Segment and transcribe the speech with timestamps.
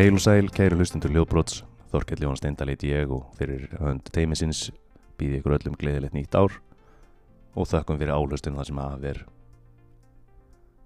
[0.00, 1.58] Heil og sæl, kæru hlustundur Ljóðbrots,
[1.92, 4.70] Þorkell Jón Steindal heit ég og fyrir hönd teimisins
[5.20, 6.54] býði ykkur öllum gleðilegt nýtt ár
[7.52, 9.18] og þökkum fyrir álustun það sem að ver.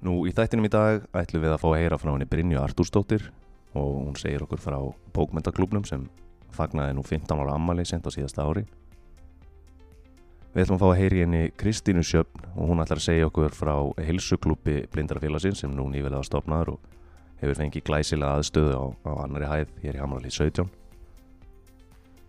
[0.02, 3.28] Nú í þættinum í dag ætlum við að fá að heyra frá henni Brynju Artúrsdóttir
[3.78, 4.80] og hún segir okkur frá
[5.14, 6.08] bókmyndaklubnum sem
[6.50, 8.66] fagnaði nú 15 ára ammali sent á síðasta ári.
[10.56, 13.54] Við ætlum að fá að heyri henni Kristínu Sjöfn og hún ætlar að segja okkur
[13.54, 13.76] frá
[14.10, 16.90] hilsuklubbi Blindarafélagsins sem nú nývelega stopnaður og
[17.44, 20.72] hefur fengið glæsilega aðstöðu á, á annari hæð hér í Hamralíð 17.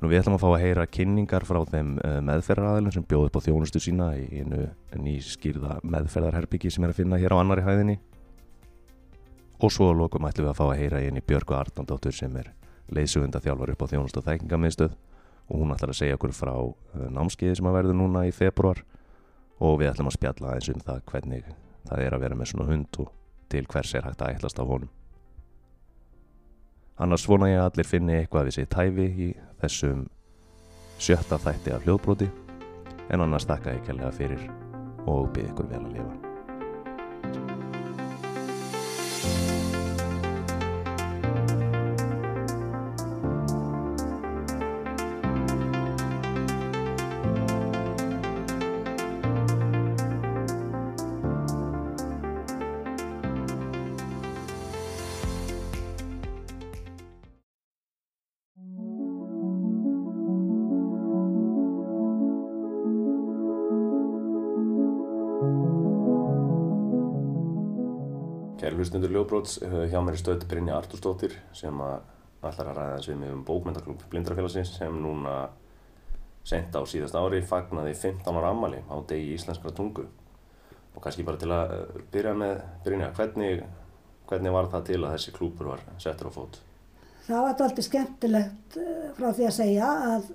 [0.01, 3.37] Nú við ætlum að fá að heyra kynningar frá þeim uh, meðferðaræðilum sem bjóð upp
[3.39, 4.65] á þjónustu sína í einu
[4.99, 7.95] nýskýrða meðferðarherbyggi sem er að finna hér á annari hæðinni.
[9.63, 12.51] Og svo að lokum ætlum við að fá að heyra henni Björgu Arnaldóttur sem er
[12.91, 14.97] leysugunda þjálfar upp á þjónustu og þækingamiðstöð
[15.45, 16.75] og hún ætlar að segja okkur frá uh,
[17.15, 18.83] námskeiði sem að verður núna í februar
[19.63, 21.49] og við ætlum að spjalla eins um það hvernig
[21.87, 23.11] það er að vera með svona hund og
[23.49, 24.91] til hvers er hægt að ætlast af honum.
[26.95, 29.25] Annars vona ég að allir finni eitthvað við sér tæfi í
[29.59, 30.05] þessum
[31.03, 32.29] sjötta þætti af hljóðbróti
[33.11, 34.45] en annars þakka ég kærlega fyrir
[35.03, 36.13] og byrð ykkur vel að lifa.
[69.25, 69.57] Hlustundur Ljóbróts,
[69.89, 74.03] hjá mér er stöði Brynja Artúrsdóttir sem að ætlar að ræða eins við um bókmyndaklub
[74.11, 75.49] Blindrafélagsins sem núna
[76.45, 80.05] senda á síðast ári fagnaði 15 ára ammali á degi íslenskara tungu.
[80.93, 83.63] Og kannski bara til að eh, byrja með Brynja, hvernig,
[84.29, 86.61] hvernig var það til að þessi klúpur var settur á fót?
[87.25, 90.29] Það var alltaf skemmtilegt eh, frá því að segja að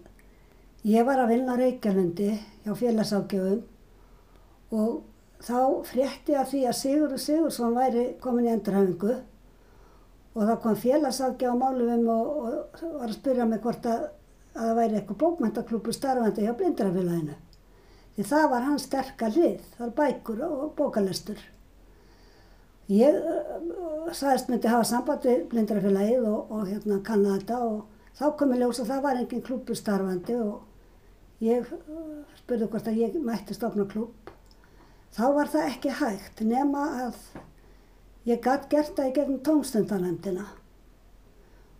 [0.91, 2.32] ég var að vinna Reykjavílundi
[2.66, 3.62] hjá félagsákjöfum
[4.82, 4.98] og
[5.40, 5.58] þá
[5.88, 9.14] frétti að því að Sigurður Sigursson væri komin í endurhafingu
[10.34, 14.04] og þá kom félagsákja á málumum og, og var að spyrja mig hvort að,
[14.54, 17.38] að það væri eitthvað bókmæntaklúpur starfandi hjá blindrafélaginu.
[18.14, 21.40] Því það var hans sterka hlið, það var bækur og bókalestur.
[22.90, 27.84] Ég uh, sagðist myndi hafa samband við blindrafélagið og, og hérna kannu þetta og
[28.18, 32.90] þá kom ég ljós að það var engin klúpur starfandi og ég uh, spurði hvort
[32.90, 34.19] að ég mætti stofna klúp
[35.16, 37.22] þá var það ekki hægt nema að
[38.28, 40.47] ég gætt gert það í gegnum tómstundanemdina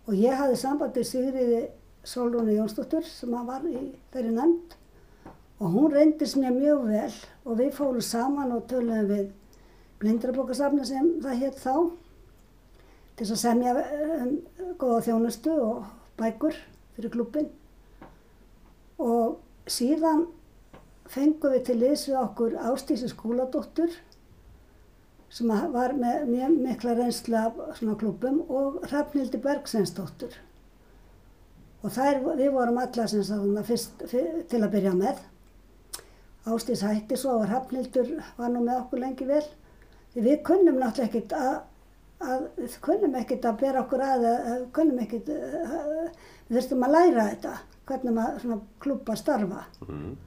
[0.07, 1.61] og ég hafði sambandið Sigriði
[2.03, 4.77] Solrúni Jónsdóttur sem var í þeirri nefnd.
[5.61, 7.11] Og hún reyndist mér mjög vel
[7.45, 9.27] og við fórum saman og töluðum við
[10.01, 11.75] blindrabókasafni sem það hétt þá
[13.19, 14.31] til að semja um
[14.81, 15.83] góða þjónustu og
[16.17, 16.57] bækur
[16.95, 17.51] fyrir klubin
[18.97, 19.37] og
[19.69, 20.25] síðan
[21.11, 23.93] fengum við til liðs við okkur Ástísi skóladóttur
[25.31, 30.33] sem var með mjög mikla reynslu af svona klubum og Hrafnildi Bergsensdóttur.
[31.81, 35.21] Og þær, við vorum alla sem sagðum fyrst fyr, til að byrja með.
[36.51, 39.43] Ástís hætti svo og Hrafnildur var nú með okkur lengi vel.
[40.17, 41.53] Við kunnum náttúrulega ekkert að,
[42.27, 47.29] að, við kunnum ekkert að bera okkur að, við kunnum ekkert, við þurftum að læra
[47.29, 47.55] þetta,
[47.87, 49.63] hvernig maður klubba starfa.
[49.87, 50.19] Mm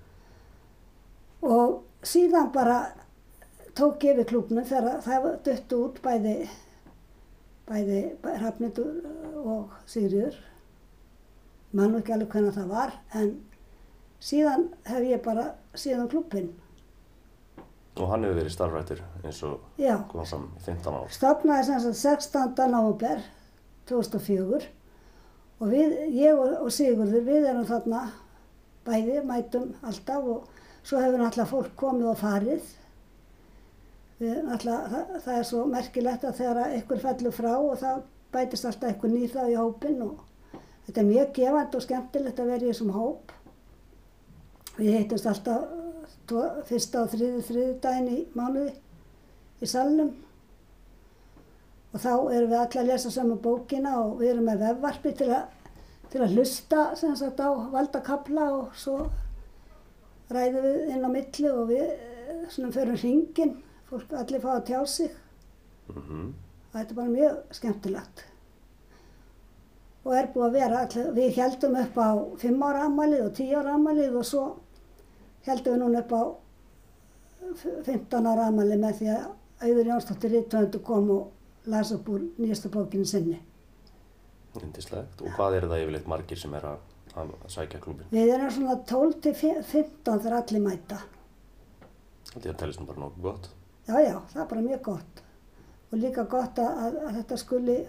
[1.44, 2.78] og síðan bara
[3.76, 6.34] tók ég við klúpnum þegar það döttu út bæði,
[7.68, 9.00] bæði Hrafnitur
[9.44, 10.36] og Sigriður.
[11.74, 13.32] Mann og ekki alveg hvernig það var en
[14.22, 16.52] síðan hef ég bara síðan klúpin.
[17.94, 19.66] Og hann hefur verið starfrættur eins og
[20.10, 21.10] kom fram í 15 ár.
[21.14, 22.70] Stopnaði sem sagt 16.
[22.70, 23.22] november
[23.90, 24.62] 2004
[25.60, 28.06] og við, ég og Sigurður við erum þarna
[28.86, 30.53] bæði, mætum alltaf og
[30.84, 32.72] Svo hefur náttúrulega fólk komið og farið.
[34.18, 34.66] Það,
[35.24, 38.02] það er svo merkilegt að þegar einhver fellur frá og það
[38.34, 40.20] bætist alltaf einhver nýr þá í hópin og
[40.86, 43.32] þetta er mjög gefand og skemmtilegt að vera í þessum hóp.
[44.76, 45.66] Við heitumst alltaf
[46.28, 48.72] tvo, fyrsta og þriði þriði daginn í mánuði
[49.62, 50.12] í salnum
[51.94, 55.28] og þá erum við allir að lesa saman bókina og við erum með vefvarpi til
[55.30, 55.44] að,
[56.10, 58.96] til að hlusta sagt, á valdakabla og svo
[60.30, 63.56] ræðum við inn á milli og við eh, svona förum hringin,
[63.90, 65.10] fólk allir fá að tjá sig.
[65.88, 66.32] Mm -hmm.
[66.72, 68.24] Þetta er bara mjög skemmtilegt.
[70.04, 73.54] Og er búið að vera, allir, við heldum upp á 5 ára amalið og 10
[73.54, 74.56] ára amalið og svo
[75.46, 76.22] heldum við núna upp á
[77.84, 79.24] 15 ára amalið með því að
[79.64, 81.30] Auður Jónsdóttir Rittvöndu kom og
[81.70, 83.38] las upp úr nýjastu bókinu sinni.
[84.60, 85.22] Indislegt.
[85.22, 86.82] Og hvað er það yfirleitt margir sem er að,
[87.22, 88.08] að sækja klubin?
[88.12, 91.00] Við erum svona 12 til 15 þegar allir mæta.
[92.32, 93.50] Þetta er telist nú bara nokkuð gott.
[93.86, 95.24] Já, já, það er bara mjög gott.
[95.92, 97.80] Og líka gott að, að, þetta skuli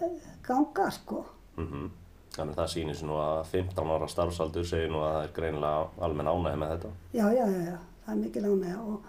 [0.46, 1.24] ganga, sko.
[1.58, 1.88] Mm
[2.36, 6.04] Þannig að það sýnir nú að 15 ára starfsaldur segir nú að það er greinilega
[6.04, 6.88] almenn ánægi með þetta.
[7.16, 9.06] Já, já, já, já, það er mikil ánægja og,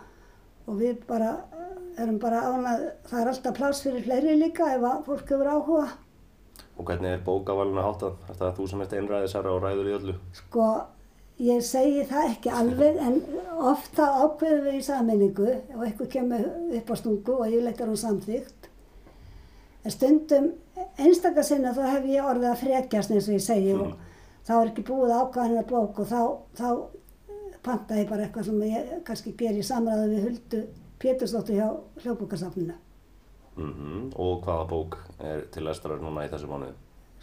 [0.63, 1.31] og við bara
[1.99, 5.89] erum bara ánægð, það er alltaf pláss fyrir fleiri líka ef að fólk hefur áhuga.
[6.77, 8.13] Og hvernig er bókavalinu háttað?
[8.29, 10.15] Er það þú sem ert einræðisara og ræður í öllu?
[10.37, 10.67] Sko,
[11.41, 13.17] ég segi það ekki alveg en
[13.71, 16.45] ofta ákveðum við í sammenningu og eitthvað kemur
[16.79, 18.69] upp á stungu og ég leitar hún samþygt.
[19.85, 20.51] En stundum
[21.01, 23.81] einstakar sinna þá hef ég orðið að frekjast eins og ég segi Mm.
[23.81, 23.93] og
[24.47, 26.21] þá er ekki búið að ákvæða hennar bók og þá,
[26.55, 26.69] þá
[27.63, 30.61] panta ég bara eitthvað sem ég kannski ger í samræðu við Huldu
[30.99, 31.67] Pétursdóttur hjá
[32.03, 32.73] hljóðbókarsafninu.
[33.57, 36.75] Mm Og hvaða bók er til lestrar núna í þessu mánuði?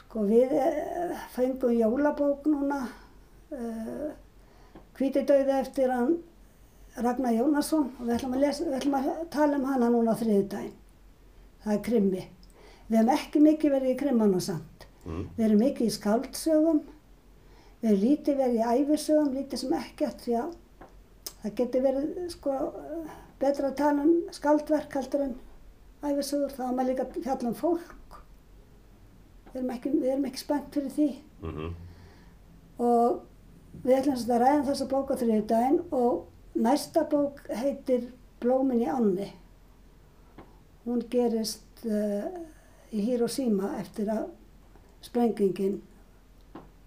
[0.02, 2.84] Sko við eh, fengum jólabók núna,
[3.54, 4.10] uh,
[4.94, 6.16] Hvítidauði eftir hann
[7.02, 10.20] Ragnar Jónasson og við ætlum, að lesa, við ætlum að tala um hana núna á
[10.20, 10.74] þriðudaginn.
[11.64, 12.26] Það er krimmi.
[12.86, 14.86] Við hefum ekki mikið verið í krimmana samt.
[15.04, 15.24] Mm.
[15.36, 16.82] Við erum mikið í skáldsögum,
[17.80, 20.54] við erum lítið verið í æfisögum, lítið sem ekkert því að
[21.42, 25.34] það getur verið sko eh, betra að tala um skáldverk heldur en
[26.04, 28.20] æfisögur, þá er maður líka að fjalla um fólk.
[29.52, 31.10] Við erum ekki, við erum ekki spennt fyrir því
[31.44, 31.72] Mm
[32.78, 33.22] og
[33.84, 38.08] við ætlum að ræða um þessa bók á þriðjudaginn og næsta bók heitir
[38.42, 39.30] Blómin í ánni.
[40.84, 42.26] Hún gerist uh,
[42.92, 44.26] í Hiroshima eftir að
[45.04, 45.78] sprengingin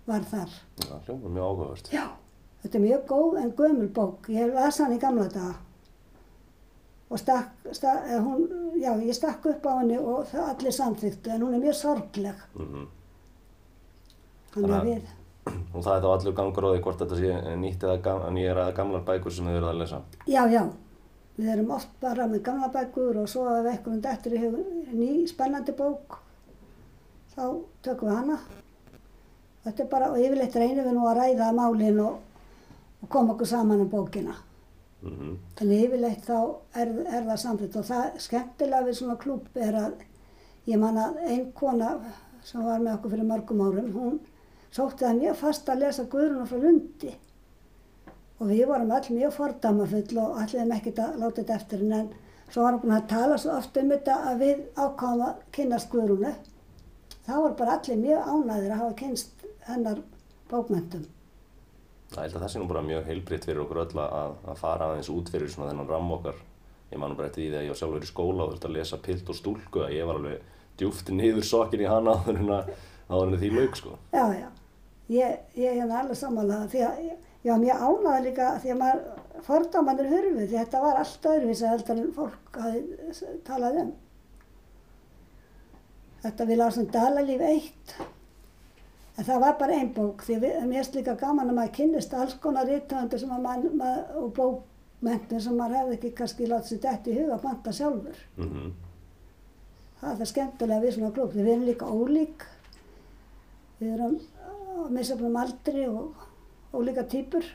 [0.08, 0.52] var þar.
[0.84, 1.90] Það hljóma mjög áhugavert.
[1.94, 2.06] Já,
[2.64, 4.30] þetta er mjög góð en gömul bók.
[4.30, 5.56] Ég hef las hann í gamla daga
[7.08, 8.50] og stakk, stakk, eh, hún,
[8.82, 12.42] já, ég stakk upp á henni og það allir samþyktu en hún er mjög sorgleg.
[12.56, 12.86] Mm að
[14.54, 15.08] Þannig að- við,
[15.76, 16.34] Og það er þá allur
[16.76, 19.78] því hvort þetta sé nýtt eða gam, nýjar eða gamlar bækur sem þau eru að
[19.82, 20.02] lesa.
[20.28, 20.64] já, já,
[21.38, 24.58] við erum oft bara með gamla bækur og svo ef einhvern dettur í hug
[24.94, 26.18] ný spennandi bók,
[27.36, 27.44] þá
[27.84, 28.40] tökum við hana.
[29.64, 32.20] Þetta er bara, og yfirleitt reynum við nú að ræða málin og,
[33.04, 34.36] og koma okkur saman um bókina.
[35.02, 36.40] Mm Þannig yfirleitt þá
[36.82, 40.00] er, er það samþýtt og það skemmtilega við svona klúb er að
[40.68, 41.92] ég man að ein kona
[42.44, 44.20] sem var með okkur fyrir mörgum árum, hún
[44.72, 47.14] sótti það mjög fast að lesa Guðruna frá Lundi
[48.38, 52.10] og við vorum öll mjög fordamafull og allir ekkert að láta þetta eftir henni en
[52.52, 55.90] svo var hún búin að tala svo oft um þetta að við ákváðum að kynnast
[55.92, 56.34] Guðrunu.
[57.28, 60.04] Það voru bara allir mjög ánæðir að hafa kynst hennar
[60.52, 61.08] bókmentum.
[62.12, 64.92] Það held að það sé nú bara mjög heilbritt fyrir okkur öll að, að fara
[64.92, 66.38] aðeins út fyrir svona þennan ramm okkar.
[66.92, 69.00] Ég man bara eftir því þegar ég var sjálfur í skóla og þurfti að lesa
[69.04, 73.42] pilt og stúlku að ég var alveg djúft niður sokkin í hana áður en að
[73.44, 73.98] því lauk sko.
[74.16, 74.48] Já, já.
[75.12, 79.44] Ég, er hérna alveg sammálaða því að ég, var mjög ánægða líka því að maður
[79.48, 83.96] fordómanir hurfu því að þetta var allt öðruvísi heldur en fólk hafi talað um.
[86.24, 87.98] Þetta við lásum Dalalíf eitt
[89.18, 91.76] en það var bara ein bók því að við, mér erst líka gaman að maður
[91.78, 93.78] kynnist alls konar að maður
[94.22, 98.20] og bókmentin sem maður hefði ekki kannski látið sér dætt í huga að banta sjálfur.
[98.38, 98.52] Mm
[99.98, 101.32] Það er það skemmtilega við svona klúb.
[101.34, 102.44] Við erum líka ólík.
[103.80, 106.28] Við erum á misjafnum aldri og
[106.78, 107.48] ólíka týpur.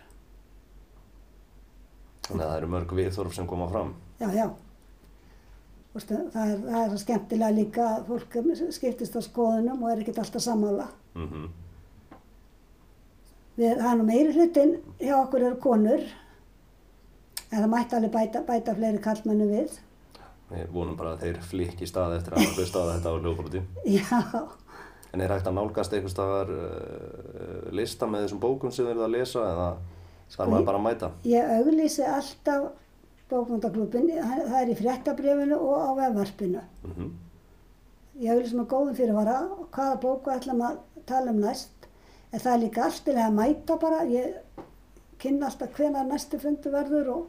[2.27, 3.95] Þannig að það eru mörg viðþorf sem koma fram.
[4.21, 4.49] Já, já.
[5.95, 8.37] Og stu- það er, það er skemmtilega líka að fólk
[8.75, 10.89] skiptist á skoðunum og er ekkert alltaf sammála.
[11.19, 11.51] Mm
[13.53, 16.05] Við, það er nú meiri hlutin hjá okkur eru konur.
[17.53, 19.75] En það mætti alveg bæta, bæta fleiri kallmennu við.
[20.49, 23.63] Við vonum bara að þeir flikki stað eftir að hlusta á þetta á hljóðbroti.
[23.93, 24.23] Já,
[25.13, 29.05] En er hægt að nálgast einhvers staðar uh, lista með þessum bókum sem þið eruð
[29.05, 29.67] að lesa eða
[30.33, 31.11] þarf maður bara að mæta?
[31.29, 32.71] ég auglýsi alltaf
[33.29, 34.09] bókmyndaklubin.
[34.17, 36.65] Það er í fréttabrifinu og á vefvarpinu.
[36.89, 37.13] Mm
[38.21, 41.87] Ég auðvitað með góðum fyrirvara og hvaða bóku ætlum að tala um næst.
[42.33, 44.03] En það er líka alltilega að mæta bara.
[44.09, 44.35] Ég
[45.23, 47.23] kynna alltaf hvenar næstu fundu verður og,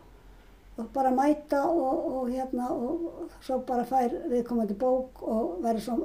[0.78, 5.98] og bara mæta og, og hérna og svo bara fær viðkomandi bók og verður svo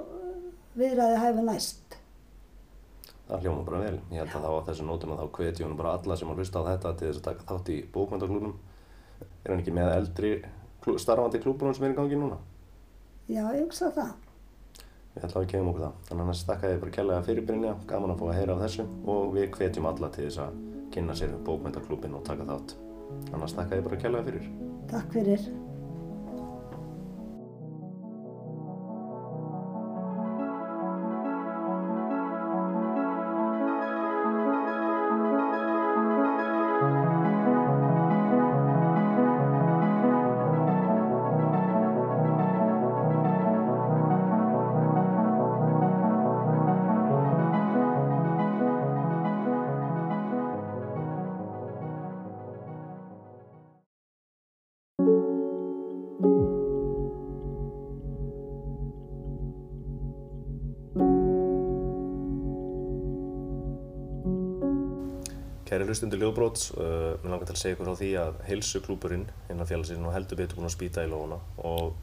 [0.79, 1.99] viðræði hæfi næst.
[3.29, 3.99] Það hljóma bara vel.
[4.15, 6.63] Ég held að þá á þessu nótum að þá hún bara alla sem að hlusta
[6.63, 8.55] á þetta til þess að taka þátt í bókmyndaklúnum.
[9.43, 10.33] Er hann ekki með eldri
[11.03, 12.39] starfandi klúbunum sem er í gangi núna?
[13.29, 14.15] Já, ég hugsa það.
[15.19, 15.95] Við ætlum að kemum okkur það.
[16.09, 18.85] Þannig næst þakka ég bara kærlega fyrir Brynja, gaman að fá að heyra af þessu
[19.15, 20.61] og við hvetjum alla til þess að
[20.95, 22.77] kynna sér bókmyndaklúbin og taka þátt.
[23.33, 24.53] Annars þakka ég bara kærlega fyrir.
[24.93, 25.51] Takk fyrir.
[65.89, 69.69] Kæri hlustundur Ljóðbróts, uh, mér langar til að segja ykkur frá því að heilsuklúpurinn innan
[69.71, 71.95] félagsins og heldur betur búin að spýta í lóna og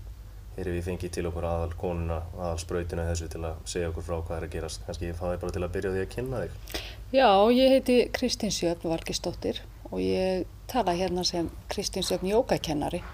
[0.56, 4.08] hér er við fengið til okkur aðal konuna, aðal spröytina þessu til að segja okkur
[4.08, 4.82] frá hvað er að gerast.
[4.88, 6.82] Kanski ég fáði bara til að byrja því að kynna þig.
[7.14, 9.62] Já, ég heiti Kristín Sjöfn Valgistóttir
[9.92, 13.06] og ég tala hérna sem Kristín Sjöfn jógakennari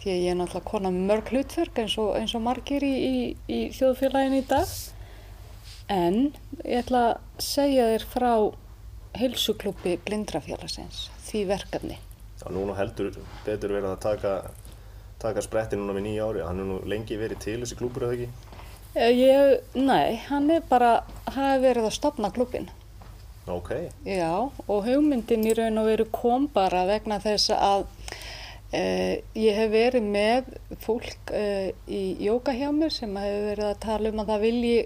[0.00, 3.24] því að ég er náttúrulega kona mörg hlutverk eins og, eins og margir í, í,
[3.52, 4.76] í þjóðfélaginu í dag
[5.92, 6.20] en
[6.64, 7.16] ég ætla að
[7.52, 8.30] segja þér frá
[9.18, 11.98] heilsuklúpi blindrafélagsins, því verkefni.
[12.40, 13.12] Já, núna heldur
[13.46, 14.32] betur verið að taka,
[15.22, 16.44] taka spretti núna með nýja ári.
[16.46, 18.28] Hann er nú lengi verið til þessi klúpur eða ekki?
[18.94, 22.68] Eh, Ég, nei, hann er bara, hafi verið að stopna klúpin.
[23.50, 23.74] Ok,
[24.08, 27.82] Já, og hugmyndin í raun og veru kom bara vegna þess að
[28.72, 30.48] uh, ég hef verið með
[30.80, 34.78] fólk uh, í jóka hjá mér sem hefur verið að tala um að það vilji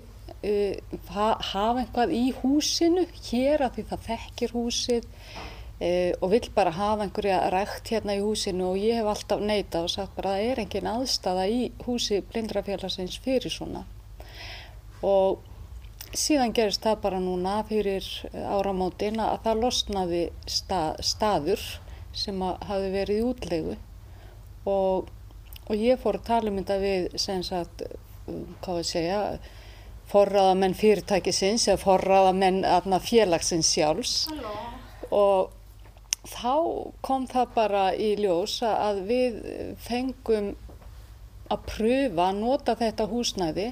[0.44, 6.48] uh, ha hafa eitthvað í húsinu hér að því það þekkir húsið uh, og vill
[6.54, 10.34] bara hafa einhverja rækt hérna í húsinu og ég hef alltaf neitað og sagt bara
[10.34, 13.84] að það er engin aðstafa í húsi blindrafélagsins fyrir svona.
[15.06, 15.44] Og
[16.16, 21.66] síðan gerist það bara núna fyrir áramótin að það losnaði stað, staður
[22.16, 23.76] sem hafi verið í útlegu
[24.68, 25.08] og,
[25.68, 27.84] og ég fór að tala um þetta við sem sagt,
[28.26, 29.20] hvað við segja,
[30.08, 34.16] forraðamenn fyrirtækisins eða forraðamenn félagsins sjálfs.
[34.30, 34.56] Halló.
[35.10, 35.54] og
[36.28, 36.54] þá
[37.00, 39.36] kom það bara í ljós að við
[39.80, 40.54] fengum
[41.48, 43.68] að pröfa að nota þetta húsnæði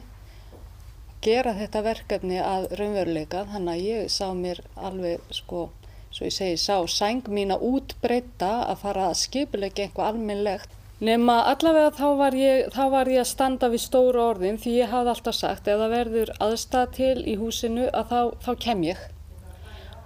[1.26, 3.44] gera þetta verkefni að raunveruleika.
[3.50, 5.68] Þannig að ég sá mér alveg sko,
[6.14, 11.92] svo ég segi, sá sæng mína útbreyta að fara að skipulegja eitthvað almennlegt nema allavega
[11.96, 15.36] þá var, ég, þá var ég að standa við stóru orðin því ég hafði alltaf
[15.36, 19.02] sagt ef það verður aðstæð til í húsinu að þá, þá kem ég.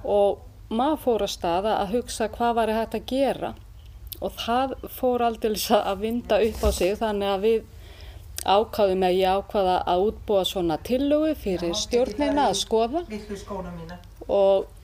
[0.02, 3.52] Og maður fór að staða að hugsa hvað var hægt að gera.
[4.20, 7.60] Og það fór aldrei að vinda upp á sig þannig að við
[8.40, 13.02] ákvaðum að ég ákvaða að útbúa svona tillögu fyrir stjórnina að skoða.
[14.28, 14.79] og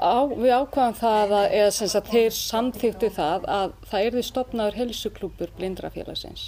[0.00, 5.52] á, við ákvaðum það að, eða sagt þeir samþýttu það að það erði stopnaður helsuklúpur
[5.58, 6.44] blindrafélagsins.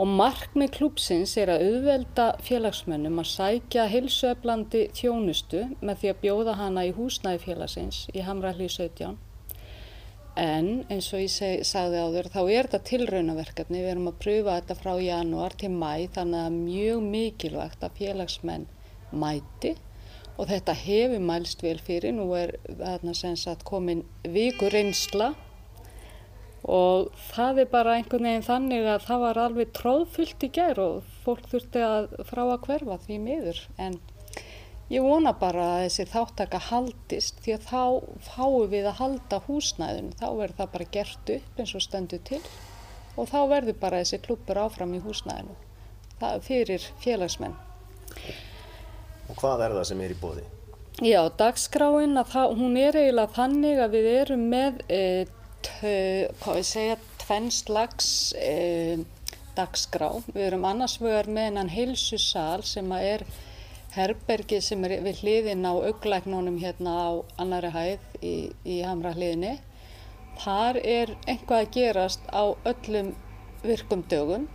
[0.00, 6.54] Og markmið klúpsins er að auðvelda félagsmönnum að sækja helsueflandi þjónustu með því að bjóða
[6.60, 9.18] hana í húsnæði félagsins í Hamralli 17
[10.38, 14.56] En eins og ég seg, sagði áður þá er þetta tilraunaverkefni, við erum að pröfa
[14.60, 18.66] þetta frá janúar til mæ þannig að mjög mikilvægt að félagsmenn
[19.10, 19.74] mæti
[20.40, 25.34] og þetta hefur mælst vel fyrir, nú er þarna sem sagt komin vikur reynsla
[26.64, 31.12] og það er bara einhvern veginn þannig að það var alveg tróðfullt í gær og
[31.24, 33.60] fólk þurfti að frá að hverfa því miður.
[33.80, 34.00] En
[34.90, 37.82] Ég vona bara að þessi þáttaka haldist því að þá
[38.26, 42.40] fáum við að halda húsnæðinu, þá verður það bara gert upp eins og stendur til.
[43.14, 45.54] Og þá verður bara þessi klubur áfram í húsnæðinu.
[46.18, 47.54] Það fyrir félagsmenn.
[49.30, 50.46] Og hvað er það sem er í bóði?
[51.00, 55.04] Já, dagskráin, að það, hún er eiginlega þannig að við erum með, e,
[55.64, 55.94] tö,
[56.42, 58.56] hvað við segja, tvennslags e,
[59.56, 60.10] dagskrá.
[60.34, 63.24] Við erum annars vegar með hennan heilsusal sem er
[63.94, 67.10] herbergi sem er við hliðin á auglæknunum hérna á
[67.42, 68.34] annari hæð í,
[68.66, 69.56] í hamra hliðinni.
[70.40, 73.14] Þar er einhvað að gerast á öllum
[73.64, 74.46] virkum dögum.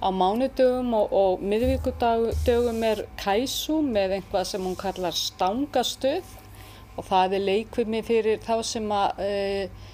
[0.00, 6.36] Á mánudögum og, og miðvíkudögum er kæsu með einhvað sem hún kallar stangastöð.
[6.96, 9.90] Og það er leikvimi fyrir þá sem að uh,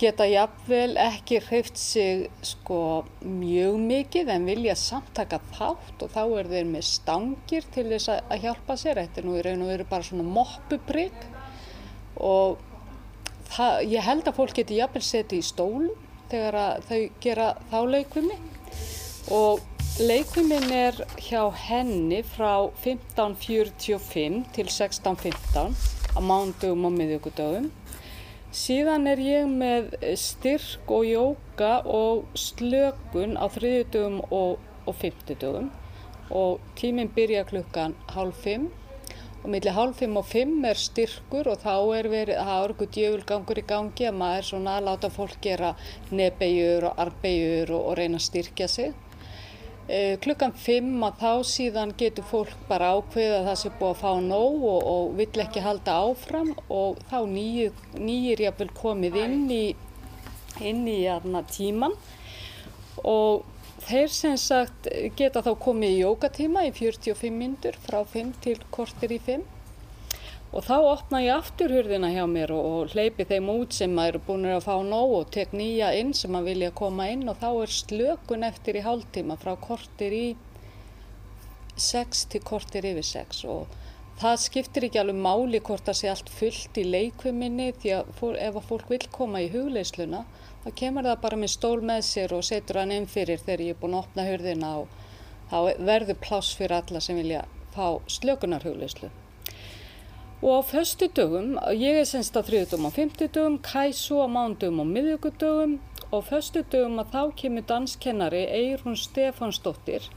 [0.00, 6.06] geta jafnvel ekki hreift sig sko mjög mikið en vilja samtaka þátt.
[6.06, 9.02] Og þá er þeir með stangir til þess að hjálpa sér.
[9.02, 11.28] Þetta er nú í raun og veru bara svona moppuprygg
[12.24, 12.58] og
[13.52, 18.40] það, ég held að fólk geti jafnvel setið í stólum þegar þau gera þá leikvimi
[19.32, 19.60] og
[20.00, 25.78] leikvimin er hjá henni frá 15.45 til 16.15
[26.14, 27.70] á mándugum og miðjögudögum
[28.54, 35.72] Síðan er ég með styrk og jóka og slökun á þriðjutugum og, og fymtutugum
[36.30, 38.68] og tíminn byrja klukkan hálf fimm.
[39.42, 42.94] Og millir hálf fimm og fimm er styrkur og þá er verið, það er eitthvað
[42.96, 45.74] djöfulgangur í gangi að maður svona láta fólk gera
[46.14, 48.94] nebegjur og arbegjur og, og reyna að styrkja sig.
[49.84, 53.98] Eh, klukkan fimm að þá síðan getur fólk bara ákveðið að það sé búið að
[54.00, 59.42] fá nóg og, og vill ekki halda áfram og þá nýjir, nýjir jáfnvel komið inn
[59.52, 59.64] í,
[60.64, 61.92] inn í aðna, tíman
[63.04, 63.44] og
[63.84, 64.88] þeir sem sagt
[65.20, 69.44] geta þá komið í jókatíma í 45 myndur frá 5 til kortir í 5
[70.54, 74.12] og þá opna ég aftur hurðina hjá mér og, og hleypi þeim út sem maður
[74.12, 77.40] eru búin að fá nóg og tek nýja inn sem maður vilja koma inn og
[77.40, 80.26] þá er slökun eftir í hálftíma frá kortir í
[81.86, 83.74] 6 til kortir yfir 6 og
[84.20, 88.38] það skiptir ekki alveg máli hvort það sé allt fullt í leikviminni því að fór,
[88.38, 90.22] ef að fólk vil koma í hugleisluna
[90.62, 93.74] þá kemur það bara með stól með sér og setur hann inn fyrir þegar ég
[93.74, 94.94] er búin að opna hurðina og
[95.50, 95.58] þá
[95.90, 97.42] verður pláss fyrir alla sem vilja
[97.74, 99.10] fá slökunarhugleislu.
[100.44, 104.88] Og á föstu dögum, ég er semst á þriðdögum og fymtudögum, kæsu á mándögum og
[104.92, 105.78] miðugudögum
[106.12, 110.10] og föstu dögum að þá kemur danskennari Eirún Stefánsdóttir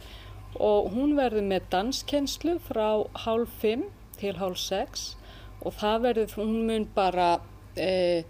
[0.60, 3.86] og hún verður með danskenslu frá hálf 5
[4.19, 5.05] til hálf 6
[5.63, 7.29] og það verður, hún mun bara
[7.79, 8.27] eh,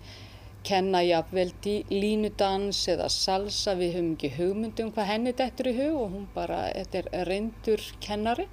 [0.70, 1.50] kenna jafnvel
[1.90, 6.68] línudans eða salsa, við höfum ekki hugmyndum hvað henni dettur í hug og hún bara,
[6.78, 8.46] þetta er reyndur kennari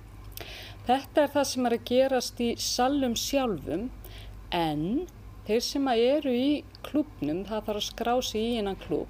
[0.85, 3.85] Þetta er það sem er að gerast í salum sjálfum
[4.53, 4.83] en
[5.47, 6.49] þeir sem eru í
[6.85, 9.09] klubnum, það þarf að skrá sig í einan klub,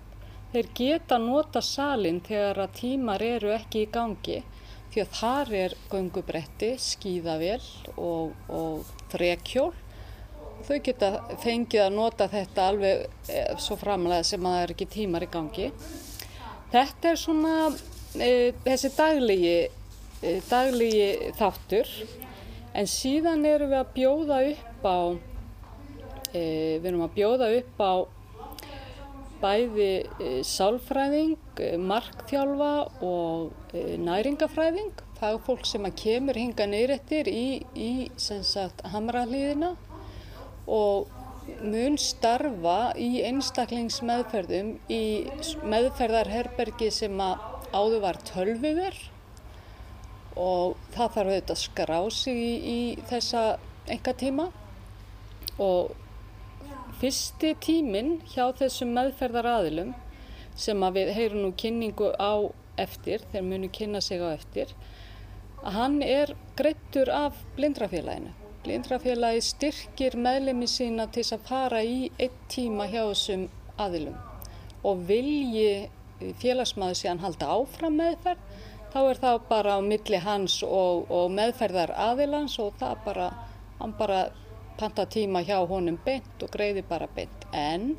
[0.53, 4.43] þeir geta nota salin þegar að tímar eru ekki í gangi
[4.95, 7.63] því að þar er göngubretti, skíðavél
[7.99, 9.73] og, og þrekjól.
[10.65, 11.09] Þau geta
[11.43, 15.31] fengið að nota þetta alveg e, svo framlega sem að það er ekki tímar í
[15.33, 15.67] gangi.
[16.71, 17.57] Þetta er svona
[18.15, 18.31] e,
[18.63, 19.57] þessi daglegi
[20.25, 21.91] E, dagligi þáttur.
[22.75, 24.99] En síðan erum við að bjóða upp á
[26.33, 26.45] e,
[26.81, 27.93] við erum að bjóða upp á
[29.45, 29.91] bæði
[30.25, 32.73] e, sálfræðing, markþjálfa
[33.05, 33.75] og
[34.09, 34.95] næringafræðing.
[35.19, 37.91] Það er fólk sem að kemur hinga neyrettir í, í
[38.95, 39.75] hamralíðina
[40.65, 41.13] og
[41.61, 45.03] mun starfa í einstaklingsmeðferðum í
[45.69, 48.97] meðferðarherbergi sem að áður var tölvuver
[50.37, 52.79] og það þarf auðvitað að skrá sig í, í
[53.11, 53.43] þessa
[53.91, 54.49] enga tíma
[55.63, 55.93] og
[57.01, 59.95] fyrsti tímin hjá þessum meðferðar aðilum
[60.59, 64.71] sem að við heyrum nú kynningu á eftir, þeir munu kynna sig á eftir,
[65.63, 68.33] hann er greittur af blindrafélaginu.
[68.65, 73.49] Blindrafélagi styrkir meðlemi sína til að fara í eitt tíma hjá þessum
[73.81, 74.17] aðilum
[74.85, 75.91] og vilji
[76.41, 78.54] félagsmaður sé hann halda áfram meðferð
[78.95, 83.29] þá er það bara á milli hans og, og meðferðar aðilans og það bara,
[83.81, 84.21] hann bara
[84.79, 87.49] panta tíma hjá honum beint og greiði bara beint.
[87.51, 87.97] En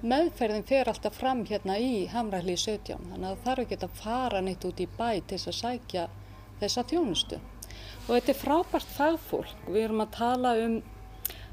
[0.00, 4.64] meðferðin fer alltaf fram hérna í Hamrahli 17, þannig að þarf ekki að fara neitt
[4.64, 6.06] út í bæ til þess að sækja
[6.62, 7.40] þessa þjónustu.
[8.06, 9.66] Og þetta er frábært fagfólk.
[9.68, 10.78] Við erum að tala um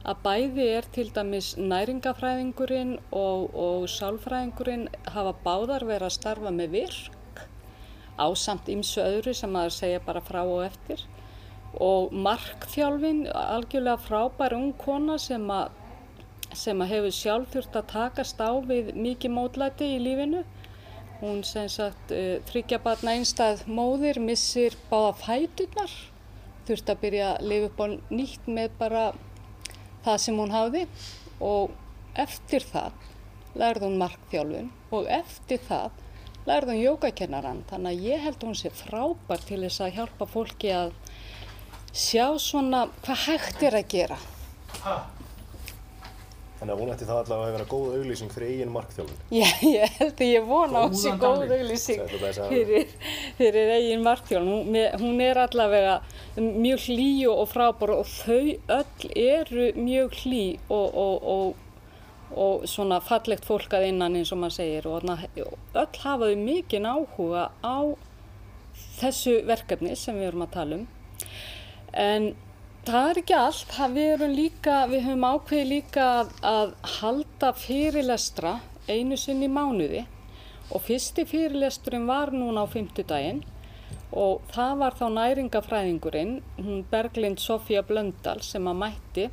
[0.05, 6.75] að bæði er til dæmis næringafræðingurinn og, og sálfræðingurinn hafa báðar verið að starfa með
[6.77, 7.14] virk
[8.17, 11.03] ásamt ymsu öðru sem maður segja bara frá og eftir
[11.81, 15.73] og markþjálfin, algjörlega frábær ung kona sem að,
[16.55, 20.45] sem að hefur sjálf þurft að takast á við mikið mótlæti í lífinu.
[21.19, 25.91] Hún sem sagt uh, þryggja barna einstað móðir, missir báða fæturnar,
[26.67, 29.03] þurft að byrja að lifa upp á nýtt með bara
[30.05, 30.85] það sem hún hafði
[31.43, 31.75] og
[32.15, 33.05] eftir það
[33.59, 36.04] lærði hún markþjálfin og eftir það
[36.45, 40.71] lærðum jógakennaran þannig að ég held að hún sé frábær til þess að hjálpa fólki
[40.75, 40.95] að
[41.95, 44.17] sjá svona hvað hægt er að gera.
[46.55, 49.17] Þannig að hún ætti það allavega að vera góð auglýsing fyrir eigin markþjálfun.
[49.41, 52.93] Já, ég held að ég vona á þessi góð auglýsing fyrir,
[53.41, 54.53] fyrir eigin markþjálfun.
[54.69, 55.97] Hún, hún er allavega
[56.37, 61.64] mjög hlý og frábár og þau öll eru mjög hlý og, og, og
[62.35, 67.49] og svona fallegt fólk að innan eins og maður segir og öll hafaðu mikinn áhuga
[67.63, 67.77] á
[68.99, 70.87] þessu verkefni sem við erum að tala um.
[71.95, 72.33] En
[72.87, 73.77] það er ekki allt.
[73.95, 78.57] Við erum líka, við höfum ákveði líka að, að halda fyrirlestra
[78.89, 80.03] einu sinni í mánuði.
[80.73, 83.43] Og fyrsti fyrirlesturinn var núna á fymtudaginn
[84.15, 86.35] og það var þá næringafræðingurinn
[86.91, 89.25] Berglind Sofía Blöndal sem að mætti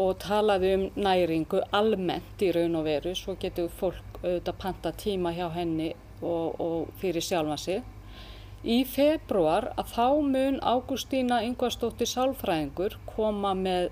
[0.00, 5.32] og talaði um næringu almennt í raun og veru svo getur fólk auðvitað panta tíma
[5.36, 7.82] hjá henni og, og fyrir sjálfa sig.
[8.62, 13.90] Í februar að þá mun Ágústína Yngvarsdóttir Sálfræðingur koma með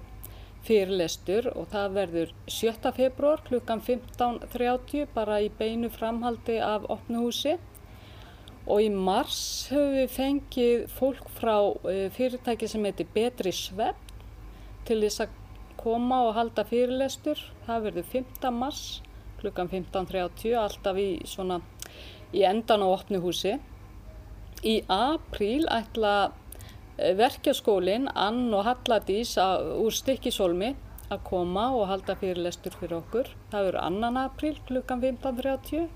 [0.67, 2.93] fyrirlestur og það verður 7.
[2.95, 7.57] februar klukkan 15.30 bara í beinu framhaldi af opnuhúsi
[8.71, 9.41] og í mars
[9.73, 11.57] höfum við fengið fólk frá
[11.91, 14.15] eh, fyrirtæki sem heitir Betri Svepp
[14.87, 15.39] til þess að
[15.81, 17.40] koma og halda fyrirlestur.
[17.66, 18.51] Það verður 5.
[18.53, 18.85] mars
[19.40, 21.61] klukkan 15.30 alltaf í, svona,
[22.37, 23.57] í endan á opnuhúsi.
[24.61, 26.33] Í apríl ætla
[27.16, 30.75] verkjaskólinn Ann og Halladís úr Stikkisólmi
[31.11, 33.33] að koma og halda fyrirlestur fyrir okkur.
[33.51, 35.88] Það verður annan april klukkan 15.30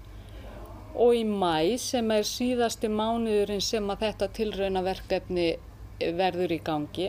[0.95, 5.49] og í mæ sem er síðasti mánuðurinn sem að þetta tilraunaverkefni
[6.19, 7.09] verður í gangi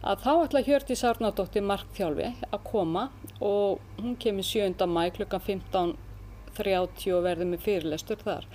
[0.00, 3.08] að þá ætla Hjördís Arnardóttir Markþjálfi að koma
[3.44, 4.86] og hún kemur 7.
[4.88, 8.46] mæ klukkan 15.30 og verður með fyrirlestur þar.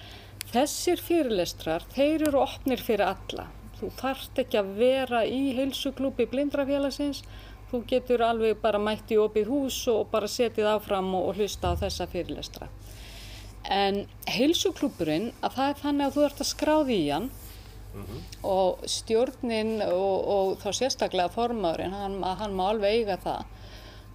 [0.50, 3.48] Þessir fyrirlestrar, þeir eru opnir fyrir alla.
[3.80, 7.24] Þú þarft ekki að vera í heilsuklúpi blindrafélagsins,
[7.70, 11.74] þú getur alveg bara mætt í opið hús og bara setið áfram og, og hlusta
[11.74, 12.70] á þessa fyrirlestra.
[13.70, 17.32] En heilsuklúpurinn, að það er þannig að þú ert að skráði í hann
[18.44, 23.52] og stjórnin og, og þá sérstaklega formaðurinn, hann, hann má alveg eiga það,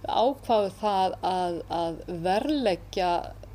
[0.07, 3.11] ákvaðu það að, að verleggja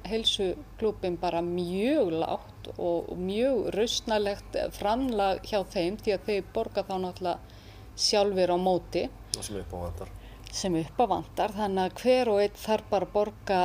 [0.06, 6.94] heilsuklúpin bara mjög lágt og mjög rausnalegt framlag hjá þeim því að þeir borga þá
[7.02, 7.56] náttúrulega
[7.96, 9.06] sjálfur á móti
[9.40, 10.12] sem upp á vantar.
[10.52, 13.60] sem upp á vantar þannig að hver og einn þarf bara að borga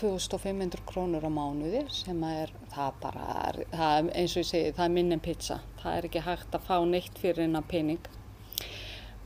[0.00, 4.48] 2500 krónur á mánuði sem að er, það bara, er, það er, eins og ég
[4.50, 5.56] segi, það er minn en pizza.
[5.80, 8.08] Það er ekki hægt að fá neitt fyrir hennar pening.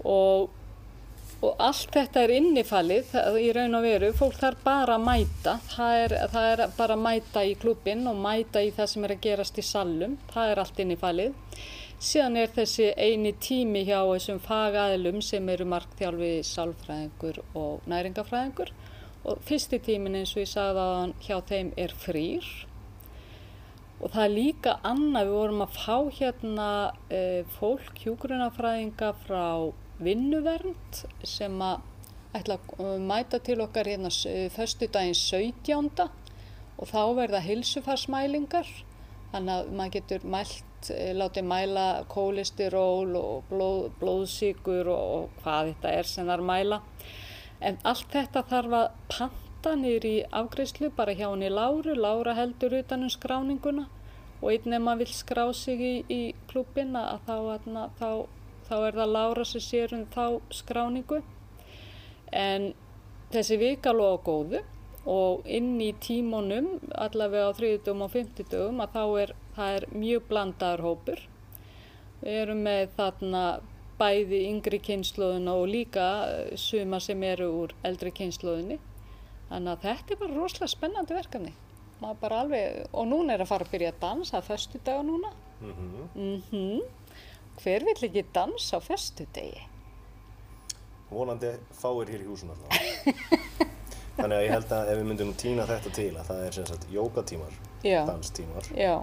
[0.04, 0.48] Og,
[1.40, 5.56] og allt þetta er innifalið það- í raun og veru, fólk þarf bara að mæta.
[5.74, 9.16] Það er, það er bara að mæta í klubbinn og mæta í það sem er
[9.16, 10.18] að gerast í sallum.
[10.32, 11.34] Það er allt innifalið.
[12.00, 18.72] Síðan er þessi eini tími hjá þessum fagaðilum sem eru markþjálfi, sálfræðingur og næringafræðingur
[19.24, 22.48] og fyrsti tímin eins og ég sagði að hjá þeim er frýr
[24.00, 26.68] og það er líka annað, við vorum að fá hérna
[27.12, 27.22] e,
[27.58, 29.44] fólk, hjúgrunafræðinga frá
[30.00, 31.82] vinnuvernd sem að
[32.36, 34.10] ætla að uh, mæta til okkar hérna
[34.54, 36.06] föstu daginn 17.
[36.78, 38.68] og þá verða hilsufarsmælingar
[39.32, 45.72] þannig að maður getur mælt, eh, látið mæla kólesteról og blóð, blóðsíkur og, og hvað
[45.72, 46.80] þetta er sem það er mæla.
[47.60, 51.94] En allt þetta þarf að panta niður í afgreyslu bara hjá henni Láru.
[51.94, 53.86] Lára heldur utan um skráninguna
[54.40, 57.66] og einn ef maður vil skrá sig í, í klubbin að þá, að,
[58.00, 58.10] þá,
[58.68, 60.24] þá er það Lára sem sér um þá
[60.56, 61.20] skráningu.
[62.32, 62.70] En
[63.34, 64.62] þessi vika loða góðu
[65.10, 69.34] og inn í tímonum, allavega á þriðdugum og fymtudugum, að þá er,
[69.66, 71.22] er mjög blandaður hópur.
[72.20, 73.44] Við erum með þarna
[74.00, 78.78] bæði yngri kynnslóðuna og líka eh, suma sem eru úr eldri kynnslóðinni.
[79.50, 81.52] Þannig að þetta er bara rosalega spennandi verkefni.
[82.00, 85.34] Alveg, og núna er að fara að byrja að dansa að föstu daga núna.
[85.60, 86.80] Mm
[87.60, 89.66] Hver vill ekki dansa á föstu degi?
[91.10, 92.78] Vonandi fáir hér í húsinu alltaf.
[94.16, 96.66] Þannig að ég held að ef við myndum týna þetta til að það er sem
[96.70, 98.94] sagt jókatímar, danstímar, já,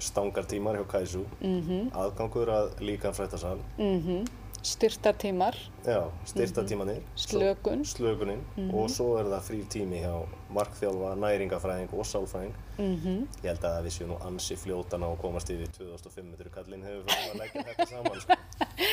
[0.00, 4.24] stangartímar hjá Kaisu, mhm, aðgangur að líkanfrættasal, mhm,
[4.64, 8.40] styrtartímar, já, styrtatímanir, slökun, slökunin
[8.72, 10.14] og svo er það frýr tími hjá
[10.56, 12.54] markþjálfa, næringafræðing og sálfræðing.
[12.78, 16.82] mhm, Ég held að við séum nú ansi fljótan á að komast yfir 2500 kallinn
[16.82, 18.20] hefur fyrir að leggja þetta saman.
[18.20, 18.34] Sko.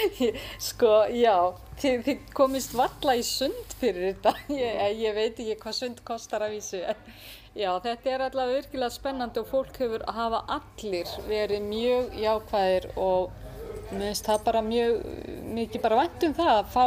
[0.71, 1.37] Sko, já,
[1.79, 4.35] þið, þið komist valla í sund fyrir þetta.
[4.49, 6.83] Ég, ég veit ekki hvað sund kostar að vísu.
[6.83, 6.95] en
[7.51, 13.33] Já, þetta er allavega virkilega spennandi og fólk hefur hafa allir verið mjög jákvæðir og
[13.91, 15.01] mér finnst það bara mjög
[15.57, 16.85] mikið bara vænt um það að fá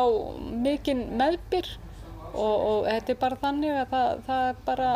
[0.65, 1.69] mikinn meðbyr
[2.33, 4.89] og, og þetta er bara þannig að það, það er bara,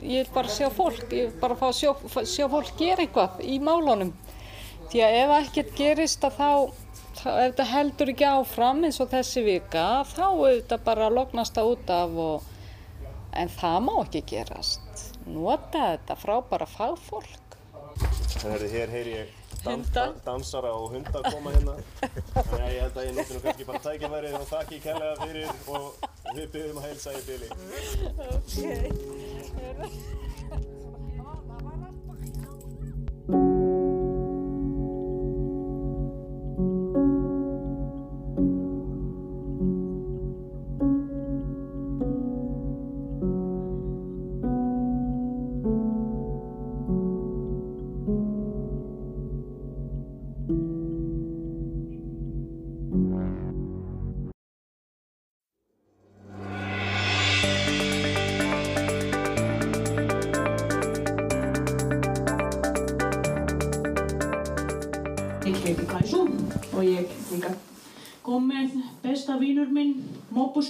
[0.00, 1.92] ég vil bara sjá fólk, ég vil bara fá að sjá,
[2.32, 4.14] sjá fólk gera eitthvað í málunum.
[4.88, 6.48] Því að ef ekkert gerist að þá,
[7.20, 9.86] þá ef þetta heldur ekki áfram eins og þessi vika,
[10.16, 12.50] þá auðvitað bara lognast það út af og,
[13.40, 15.08] en það má ekki gerast.
[15.26, 17.40] Nota þetta frábæra fagfólk.
[18.44, 19.28] En herri, hér heyri ég
[19.64, 20.02] dan Hunda.
[20.24, 21.74] dansara og hunda koma hérna.
[22.34, 25.48] Þannig að ég held að ég nýtti nú kannski bara tækifærið og þakki kærlega fyrir
[25.72, 25.84] og
[26.36, 27.48] við byrjum að heilsa í bili.
[28.60, 28.80] Ég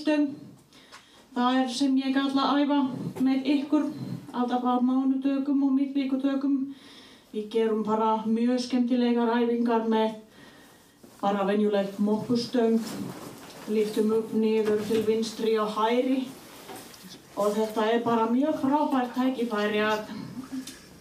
[0.04, 0.34] Mopustöng.
[1.34, 2.78] Það er sem ég ætla að æfa
[3.24, 3.86] með ykkur
[4.36, 6.74] alltaf á mánutökum og mittvíkutökum.
[7.32, 10.14] Við gerum bara mjög skemmtilegar æfingar með
[11.22, 12.78] bara venjulegt moppustöng,
[13.68, 16.28] líftum upp niður til vinstri og hæri
[17.36, 20.12] og þetta er bara mjög frábært tækifæri að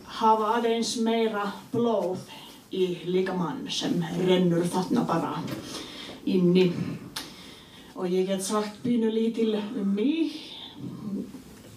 [0.07, 2.23] hafa aðeins meira blóð
[2.71, 5.35] í líkamann sem rennur þarna bara
[6.25, 6.71] inni.
[7.95, 10.33] Og ég get sagt pínu lítil um mig.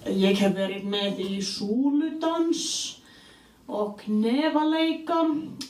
[0.07, 2.63] Ég hef verið með í súludans
[3.69, 5.19] og knefaleika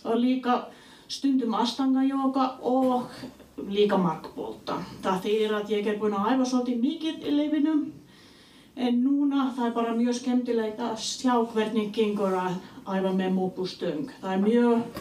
[0.05, 0.61] og líka
[1.09, 3.11] stundum astangajóka og
[3.69, 4.79] líka markbólta.
[5.03, 7.85] Það þýðir að ég er búinn að æfa svolítið mikið í leifinum
[8.77, 14.11] en núna það er bara mjög skemmtilegt að sjá hvernig gengur að æfa með mópustöng.
[14.21, 15.01] Það er mjög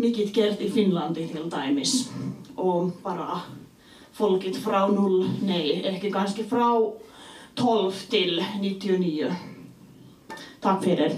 [0.00, 1.98] mikið gert í Finnlandi til dæmis
[2.56, 3.44] og bara
[4.14, 6.68] fólkið frá 0, nei ekki kannski frá
[7.58, 9.30] 12 til 99.
[10.62, 11.16] Takk fyrir.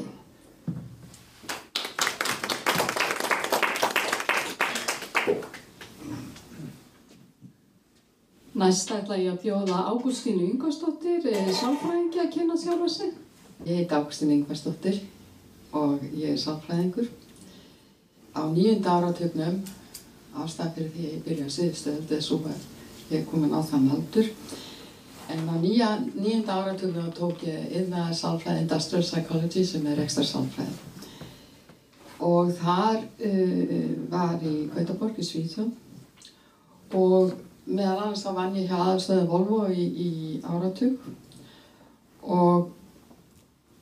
[8.57, 13.11] Næst ætla ég að bjóða Ágústínu Yngvarsdóttir, sálfræðingi að kynna sjálfa sig.
[13.67, 15.03] Ég heiti Ágústínu Yngvarsdóttir
[15.77, 17.11] og ég er sálfræðingur.
[18.33, 19.61] Á nýjunda áratögnum,
[20.41, 21.53] ástæð fyrir því ég byrja að
[22.17, 22.65] er svo að
[23.11, 24.29] ég er komin á þann aldur.
[25.31, 30.77] En á nýja, nýjunda áratögnum tók ég yfir sálfræði Industrial Psychology sem er ekstra sálfræði.
[32.27, 35.75] Og þar uh, var í Gautaborg í Svíþjóð
[36.97, 37.35] og
[37.67, 40.11] meðal annars þá vann ég hjá aðalstöðu Volvo í, í
[40.47, 40.97] áratug
[42.23, 42.71] og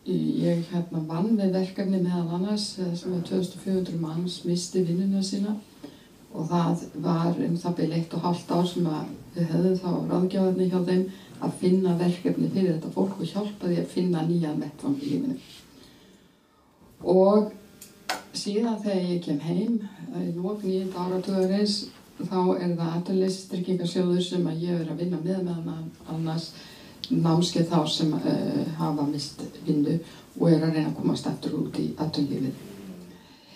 [0.08, 5.56] ég hérna vann með verkefni meðal annars sem að 2400 manns misti vinnuna sína
[6.35, 8.88] og það var um það byrja eitt og halvt ár sem
[9.35, 11.05] við höfðum þá ráðgjáðinni hjá þeim
[11.44, 15.37] að finna verkefni fyrir þetta fólk og hjálpa því að finna nýjan vettfang í lífinu.
[17.14, 17.53] Og
[18.35, 19.79] síðan þegar ég kem heim
[20.18, 21.77] í lók nýjunda áratugarins
[22.18, 26.53] þá er það aðurleysistryggingarsjóður sem að ég er að vinna með meðan annars
[27.11, 29.99] námskeið þá sem uh, hafa mist vinnu
[30.38, 32.73] og er að reyna að komast eftir út í aðurlífið.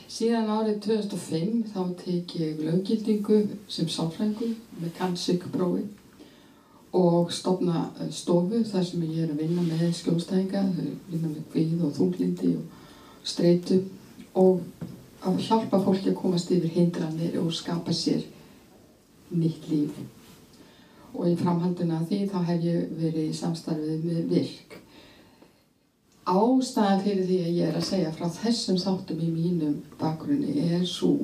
[0.08, 5.82] Síðan árið 2005 þá tek ég löggildingu sem sálfrængu með kannsykprófi
[6.96, 7.82] og stopna
[8.16, 10.62] stofu þar sem ég er að vinna með skjólstæðinga,
[11.10, 13.82] vinna með kvíð og þunglindi og streitu
[14.32, 14.62] og
[15.28, 18.24] að hjálpa fólki að komast yfir hindranir og skapa sér
[19.28, 19.92] nýtt líf.
[21.12, 24.78] Og í framhalduna því þá hef ég verið í samstarfið með virk.
[26.28, 30.82] Ástæðan fyrir því að ég er að segja frá þessum þáttum í mínum bakgrunni er
[30.84, 31.14] svo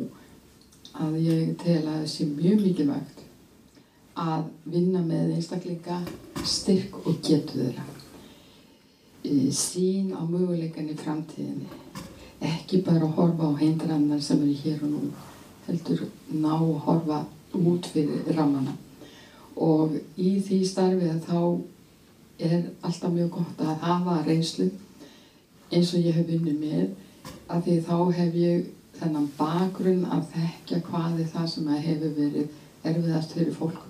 [0.96, 3.20] að ég tel að sé mjög mikilvægt
[4.16, 5.98] að vinna með einstakleika
[6.46, 7.84] styrk og getu þeirra.
[9.52, 11.68] Sín á möguleikan í framtíðinni.
[12.44, 15.02] Ekki bara að horfa á heindrannar sem eru hér og nú,
[15.66, 17.20] heldur ná að horfa
[17.60, 18.72] út fyrir ramana.
[19.56, 21.38] Og í því starfið þá
[22.40, 24.70] er alltaf mjög gott að hafa reynslu
[25.74, 26.84] eins og ég hef vunnið með
[27.50, 32.60] að því þá hef ég þennan bakgrunn að þekkja hvað er það sem hefur verið
[32.84, 33.82] erfiðast fyrir fólk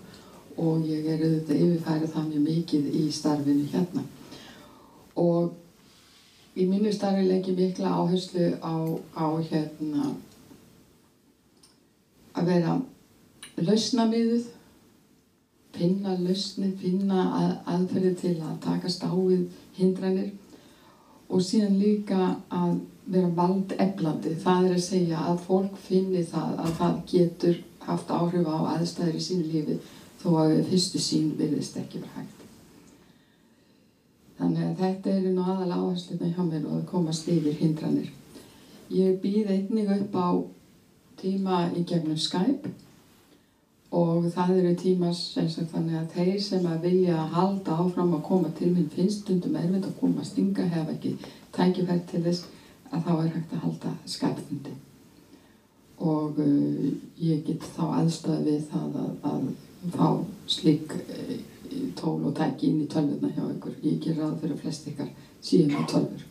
[0.60, 4.04] og ég er auðvitað yfirfærið það mjög mikið í starfinu hérna.
[5.18, 5.52] Og
[6.54, 8.74] í mínu starfi legg ég mikla áherslu á,
[9.18, 10.12] á hérna
[12.34, 12.76] að vera
[13.58, 14.46] lausnamiðuð,
[15.74, 20.30] finna lausnir, finna að, aðferði til að takast á við hindranir
[21.28, 22.78] og síðan líka að
[23.10, 24.34] vera vald eflandi.
[24.40, 29.18] Það er að segja að fólk finni það að það getur haft áhrif á aðstæður
[29.18, 29.78] í sínu lífi
[30.22, 32.44] þó að fyrstu sín virðist ekki vera hægt.
[34.38, 38.08] Þannig að þetta er nú aðal áherslu með hjá mér og að komast yfir hindranir.
[38.92, 40.28] Ég býð einnig upp á
[41.20, 42.72] tíma í gegnum Skype
[43.94, 48.16] og það eru tímas eins og þannig að þeir sem að vilja að halda áfram
[48.16, 51.12] að koma til minn finnst stundum erfitt að koma að stinga, hef ekki
[51.54, 52.48] tækifært til þess
[52.90, 54.74] að þá er hægt að halda Skype-fundi.
[56.04, 56.90] Og uh,
[57.22, 60.08] ég get þá aðstöða við það að, að fá
[60.50, 61.34] slík uh,
[61.98, 63.78] tól og tæki inn í tölvurna hjá ykkur.
[63.86, 66.28] Ég ger ráð fyrir að flest ykkar síðan á tölvur.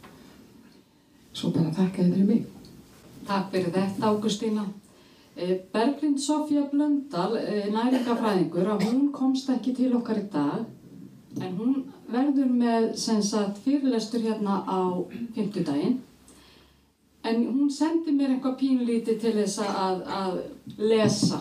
[1.33, 2.47] Svo bara þakka þið fyrir mig.
[3.23, 4.67] Takk fyrir þetta, Ágústína.
[5.35, 7.33] Berglind Sofía Blöndal,
[7.73, 10.65] næringafræðingur, að hún komst ekki til okkar í dag,
[11.41, 11.77] en hún
[12.13, 15.01] verður með sagt, fyrirlestur hérna á
[15.33, 16.01] fymtudaginn.
[17.23, 20.39] En hún sendi mér eitthvað pínlíti til þess að, að
[20.77, 21.39] lesa.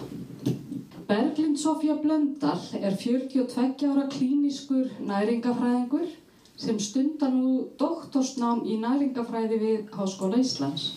[1.09, 6.09] Berglind Sofía Blöndal er 42 ára klíniskur næringafræðingur
[6.57, 10.93] sem stundar nú doktorsnám í næringafræði við Háskóla Íslands.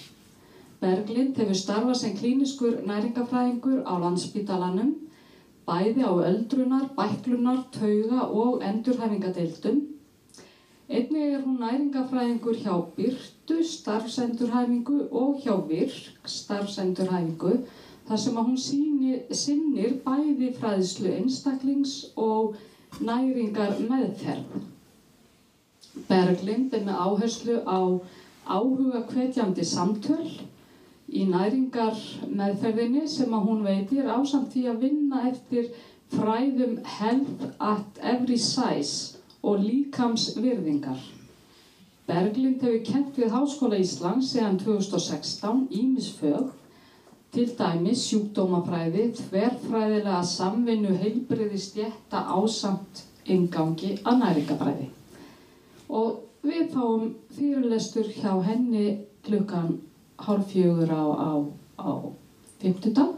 [0.82, 4.92] Berglind hefur starfað sem klíniskur næringafræðingur á landsbítalanum,
[5.68, 9.80] bæði á öldrunar, bæklunar, tauga og endurhæfingadeildum.
[10.90, 17.56] Einnig er hún næringafræðingur hjá Byrtu starfsendurhæfingu og hjá Virk starfsendurhæfingu
[18.06, 22.60] þar sem að hún síni, sinnir bæði fræðslu einstaklings og
[23.02, 24.60] næringar meðferð.
[26.10, 27.80] Berglind er með áherslu á
[28.46, 30.28] áhuga hvetjandi samtöl
[31.15, 35.69] í næringar meðferðinni sem að hún veitir ásamt því að vinna eftir
[36.13, 40.99] fræðum health at every size og líkamsvirðingar.
[42.06, 46.51] Berglind hefur kent við Háskóla Íslands síðan 2016 ímisfög,
[47.34, 54.86] til dæmis sjúkdómafræði, þverfræðilega samvinnu heilbriði stjætta ásamt ingangi að næringafræði.
[55.89, 58.86] Og við fáum fyrirlestur hjá henni
[59.25, 59.73] klukkan
[60.17, 61.32] hálf fjögur á, á,
[61.80, 61.91] á
[62.62, 63.15] fymtudag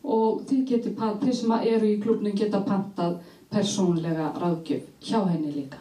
[0.00, 5.80] og þið getur, þeir sem eru í klubnum geta pantað persónlega ráðgjöf hjá henni líka.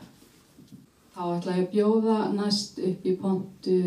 [1.14, 3.78] Þá ætla ég að bjóða næst upp í pontu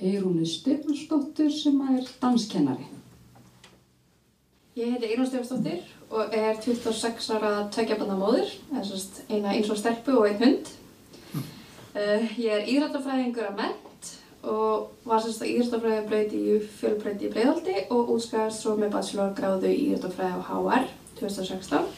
[0.00, 2.86] Eirúnu Stefansdóttur sem er danskennari.
[4.78, 8.54] Ég heiti Eirún Stefansdóttir og er 26 ára tveikjabanamóður,
[9.28, 10.72] eina eins og stelpu og einn hund.
[11.98, 13.87] Uh, ég er írættafræðingur af ment
[14.46, 19.80] og var semst að írættafræði í fjölbreytti í Breiðhaldi og útskæðast svo með bachelorgráðu í
[19.88, 20.86] írættafræði á HR
[21.18, 21.88] 2016.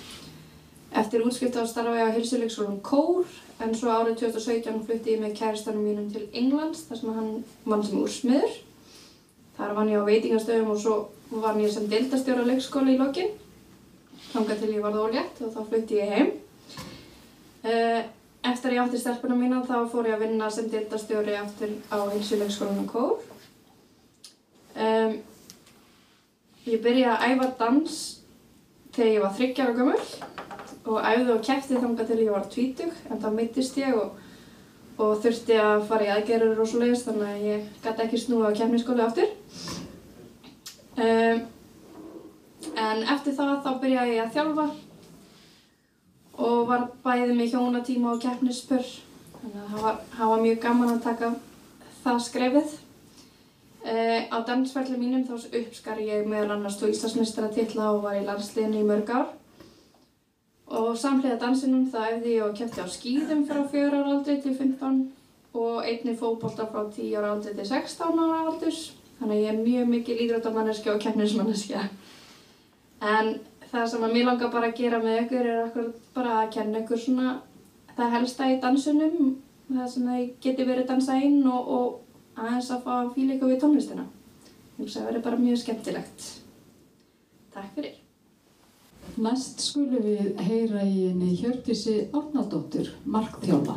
[1.01, 3.29] Eftir útskipta starfa ég á hilsuleikskólum Kór
[3.63, 7.31] en svo árið 2017 flutti ég með kæristanum mínum til Englands þar sem hann
[7.69, 8.57] vann sem úrsmiður.
[9.59, 10.97] Þar vann ég á veitingastöðum og svo
[11.45, 13.37] vann ég sem deildastjóra leikskóla í lokinn.
[14.33, 16.33] Þangað til ég varð ólétt og þá flutti ég heim.
[17.61, 18.01] Uh,
[18.41, 21.99] Eftir að ég átti stelpuna mína þá fór ég að vinna sem deildastjóri aftur á
[22.09, 23.19] hilsuleikskólanum Kór.
[24.81, 25.19] Um,
[26.65, 27.99] ég byrjaði að æfa dans
[28.95, 30.01] þegar ég var þryggjar og gömul
[30.91, 34.17] og æfði og kæfti þanga til ég var tvítug en þá mittist ég og,
[34.97, 38.49] og þurfti að fara í aðgerður og svo leiðist þannig að ég gæti ekki snúið
[38.49, 39.35] á kemniskóli aftur.
[40.97, 41.45] Um,
[42.73, 44.71] en eftir það þá byrjaði ég að þjálfa
[46.41, 48.87] og var bæðið með hjónatíma og keppnispör
[49.41, 51.33] þannig að það var, það var mjög gaman að taka
[52.05, 52.79] það skrefið.
[53.81, 58.27] Uh, á dansverðli mínum þá uppskar ég meðal annars tó Íslandsmestara tilla og var í
[58.27, 59.31] landsliðinu í mörg ár.
[60.71, 64.53] Og samhliða dansinum það efði ég og keppti á skýðum frá 4 ára aldrei til
[64.55, 65.01] 15
[65.61, 68.83] og einni fókbólta frá 10 ára aldrei til 16 ára aldurs.
[69.19, 71.89] Þannig að ég er mjög mikil ídráttamanneskja og keppnismanneskja.
[73.01, 73.35] En
[73.71, 77.01] það sem að mér langar bara að gera með ykkur er bara að kenna ykkur
[77.01, 77.35] svona
[77.97, 79.33] það helsta í dansunum
[79.71, 83.53] það sem það geti verið dansa inn og, og aðeins að fá að fíla ykkur
[83.53, 84.07] við tónlistina.
[84.81, 86.29] Það verður bara mjög skemmtilegt.
[87.55, 87.97] Takk fyrir.
[89.21, 93.75] Næst skulum við heyra í henni Hjördísi Árnaldóttur, markþjóla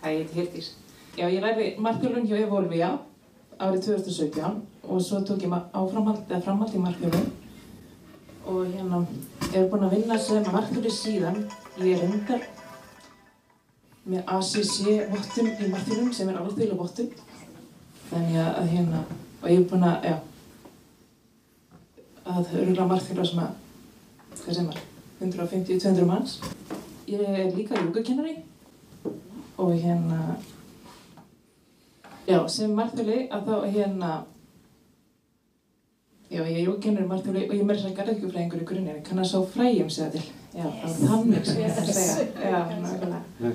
[0.00, 0.70] Hæ, ég heiti Hjördís.
[1.16, 2.90] Já, ég læri markþjólun hjá Evolvia
[3.60, 7.30] árið 2017 og svo tók ég framhald, framhald í markþjólun
[8.50, 9.02] og hérna
[9.54, 11.44] er búinn að vinna sem markþjóli síðan
[11.80, 12.48] ég er hendar
[14.10, 14.74] með ACC
[15.12, 17.14] vottun í markþjólun sem er alþjóðlega vottun
[18.10, 19.04] þannig að hérna
[19.40, 20.18] og ég er búinn að, já
[22.30, 23.52] að eru margþjóðar sem að,
[24.42, 24.80] hvað sem var,
[25.20, 26.36] 150-200 manns.
[27.10, 28.36] Ég er líka jógakennari
[29.60, 30.36] og hérna,
[32.28, 34.12] já, sem margþjóðli að þá hérna,
[36.30, 39.06] já, ég er jógakennari margþjóðli og ég er með þess að garðvíkufræðingur í grunnir, ég
[39.08, 40.22] kann að sá fræjum segja til,
[40.54, 40.98] já, yes.
[41.00, 43.52] þannig sem ég ætti að segja, já, nákvæmlega.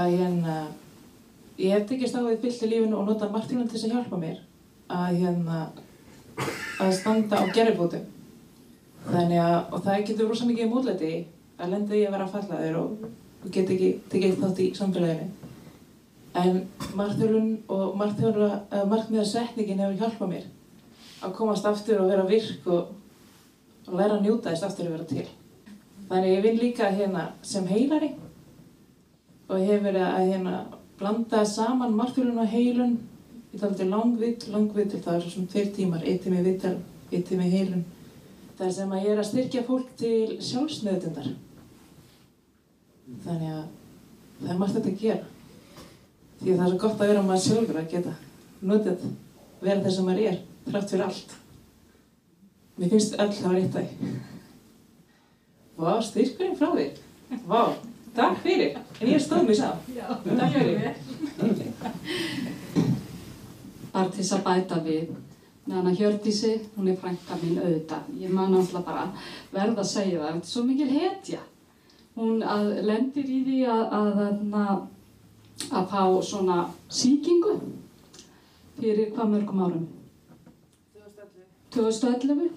[0.00, 0.56] Að hérna,
[1.60, 4.20] ég hef tekist á því fyllt í lífinu og nota margþjóðan til þess að hjálpa
[4.24, 4.42] mér
[4.90, 5.62] að hérna,
[6.82, 8.06] að standa á gerðbútum
[9.06, 11.16] þannig að, og það getur rosa mikið módlæti
[11.60, 13.10] að lenda í að vera fallaður og,
[13.44, 15.26] og geta ekki tekið þátt í samfélaginu.
[16.40, 16.62] En
[16.98, 20.50] margþjólun og margmiðarsetningin hefur hjálpað mér
[21.20, 22.90] að komast aftur og vera virk og,
[23.88, 25.26] og læra að njúta þess aftur að vera til
[26.10, 28.14] þannig ég vinn líka hérna sem heilari
[29.50, 30.56] og hefur verið að hérna
[31.00, 32.98] blanda saman margþjólun og heilun
[33.50, 36.76] Ég taldi langvitt, langvitt, það er svo sem tveir tímar, eitt tími vittal,
[37.10, 37.82] eitt tími heilun.
[38.54, 41.32] Það er sem að ég er að styrkja fólk til sjálfsmeðutundar.
[43.24, 43.64] Þannig að
[44.36, 45.24] það er margt þetta að gera.
[46.38, 48.14] Því að það er svo gott að vera maður sjálfur að geta
[48.70, 49.08] notið
[49.64, 50.38] vera þess að maður er,
[50.68, 51.36] þrátt fyrir allt.
[52.80, 53.88] Mér finnst öll að vera eitt dag.
[55.80, 57.00] Vá, styrkurinn frá þér.
[57.48, 57.62] Vá,
[58.16, 58.78] takk fyrir.
[59.00, 59.68] En ég stóð mér sá.
[60.26, 60.94] Takk fyrir.
[63.92, 65.10] bara til þess að bæta við
[65.66, 68.08] með hana Hjördísi, hún er frænka mín auðvitað.
[68.18, 69.06] Ég man alltaf bara
[69.52, 71.40] verða að segja það, þetta er svo mikil hetja.
[72.18, 74.20] Hún að lendir í því að, að,
[74.62, 74.80] að,
[75.70, 76.58] að fá svona
[76.88, 77.56] síkingu
[78.80, 79.88] fyrir hvað mörgum árum?
[81.74, 82.50] 2011.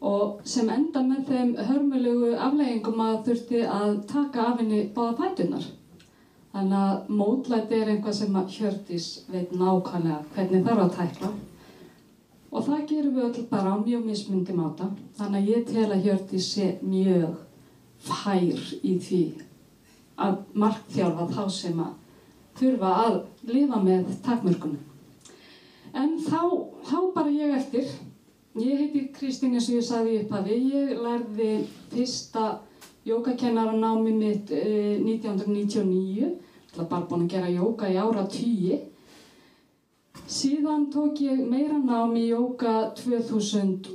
[0.00, 5.66] Og sem enda með þeim hörmulegu afleggingum að þurfti að taka af henni báða pætunar.
[6.50, 11.30] Þannig að mótlæti er einhvað sem að Hjördís veit nákvæmlega hvernig þarf að tækla.
[12.50, 14.88] Og það gerum við öll bara á mjög mismundi máta.
[15.20, 17.38] Þannig að ég tel að Hjördís sé mjög
[18.00, 19.22] fær í því
[20.20, 21.96] að markþjálfa þá sem að
[22.60, 23.18] þurfa að
[23.48, 24.80] lifa með takmörkunum.
[25.94, 26.40] En þá,
[26.86, 27.88] þá bara ég eftir.
[28.58, 30.62] Ég heiti Kristín eins og ég saði upp að við.
[30.74, 31.50] Ég lærði
[31.92, 32.46] fyrsta
[33.06, 36.32] jókakennarannámi mitt eh, 1999.
[36.72, 38.80] Það var bara búin að gera jóka í ára tíi.
[40.30, 43.86] Síðan tók ég meira nám í jóka 2001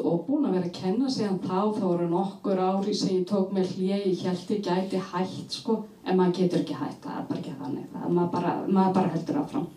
[0.00, 1.60] og búin að vera að kenna síðan þá.
[1.76, 5.82] Það voru nokkur ári sem ég tók með hlið, ég held ég gæti hætt sko,
[6.04, 8.96] en maður getur ekki hætt, það er bara ekki þannig, það er maður bara, maður
[8.98, 9.68] bara heldur áfram.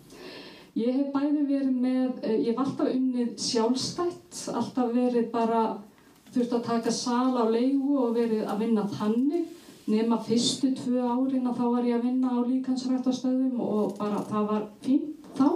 [0.78, 5.62] Ég hef bæði verið með, eh, ég hef alltaf unnið sjálfstætt, alltaf verið bara,
[6.30, 9.46] þurft að taka sal á leigu og verið að vinna þannig.
[9.88, 14.48] Nema fyrstu tvö árin að þá var ég að vinna á líkansrættastöðum og bara það
[14.52, 15.48] var fínt þá.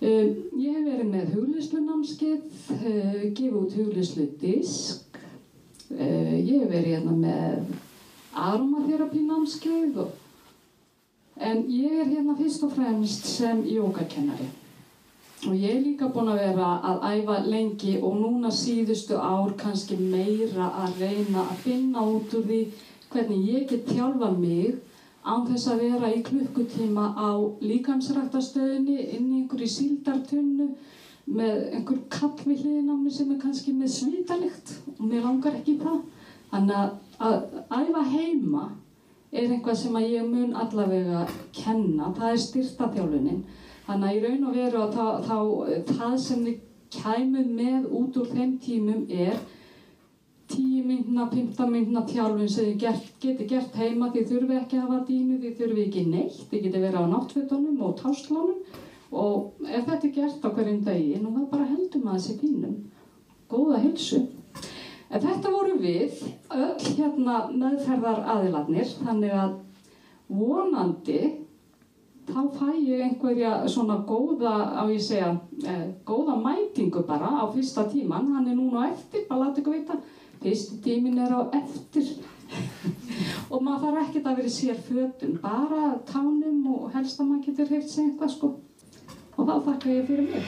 [0.00, 5.20] Um, ég hef verið með huglislunámskeið, uh, gefið út huglislu disk,
[5.92, 7.74] uh, ég hef verið hérna með
[8.34, 10.19] aromaterapi námskeið og
[11.40, 14.48] En ég er hérna fyrst og fremst sem jógakennari
[15.48, 19.96] og ég er líka búin að vera að æfa lengi og núna síðustu ár kannski
[19.96, 22.58] meira að reyna að finna út úr því
[23.12, 24.76] hvernig ég get þjálfa mig
[25.24, 27.30] án þess að vera í klukkutíma á
[27.64, 30.68] líkansræktastöðinni inn í einhverju síldartunnu
[31.30, 36.00] með einhver hliðin á mig sem er kannski með svitalikt og mér langar ekki það.
[36.50, 36.94] Þannig að,
[37.28, 37.36] að
[37.80, 38.64] æfa heima
[39.30, 43.44] er eitthvað sem að ég mun allavega kenna, það er styrtaþjálfunin.
[43.86, 46.58] Þannig að í raun og veru að þá, þá það sem við
[46.90, 49.38] kæmum með út úr þeim tímum er
[50.50, 55.04] 10 myndna, 15 myndna þjálfun sem þið geti gert heima, þið þurfi ekki að hafa
[55.06, 60.08] dínu, þið þurfi ekki neitt, þið geti verið á náttfötunum og táslónum og ef þetta
[60.08, 62.76] er gert á hverjum daginn og það bara heldur maður sér fínum,
[63.50, 64.20] góða hilsu.
[65.10, 66.20] En þetta voru við,
[66.54, 69.56] öll hérna meðferðar aðiladnir, þannig að
[70.30, 71.22] vonandi
[72.30, 77.88] þá fæ ég einhverja svona góða, á ég segja, eh, góða mætingu bara á fyrsta
[77.90, 78.32] tíman.
[78.34, 79.94] Hann er núna eftir, bara láta ykkur vita,
[80.42, 82.06] fyrsti tímin er á eftir.
[83.50, 87.68] og maður þarf ekkert að vera sér fötun, bara tánum og helst að maður getur
[87.74, 88.48] heilt sig eitthvað sko.
[89.36, 90.44] Og þá þakka ég fyrir mig.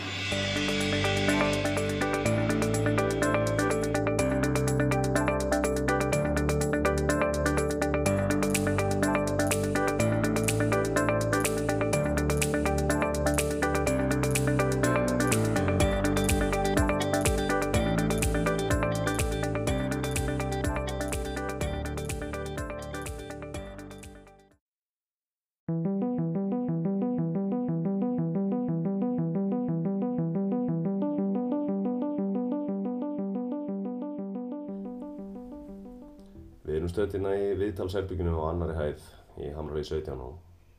[36.92, 39.04] Stöðina í viðtalsherbygginu á annari hæð
[39.40, 40.34] í Hamravegi 17 og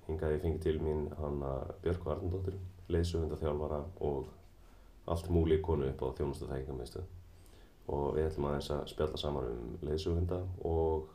[0.05, 2.59] hingaði ég fengið til mín hanna Björk Varnandóttir,
[2.93, 4.28] leiðsöfundaþjálfara og
[5.09, 7.07] allt múli konu upp á þjónustu þægingarmiðstöð.
[7.93, 10.39] Og við ætlum aðeins að spjalla saman um leiðsöfunda
[10.70, 11.09] og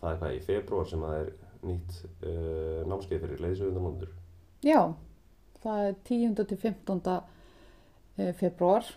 [0.00, 1.30] það er hvað í februar sem það er
[1.62, 4.16] nýtt uh, námskeið fyrir leiðsöfundanóndur.
[4.64, 4.80] Já,
[5.60, 6.40] það er 10.
[6.40, 7.12] til 15.
[8.40, 8.88] februar.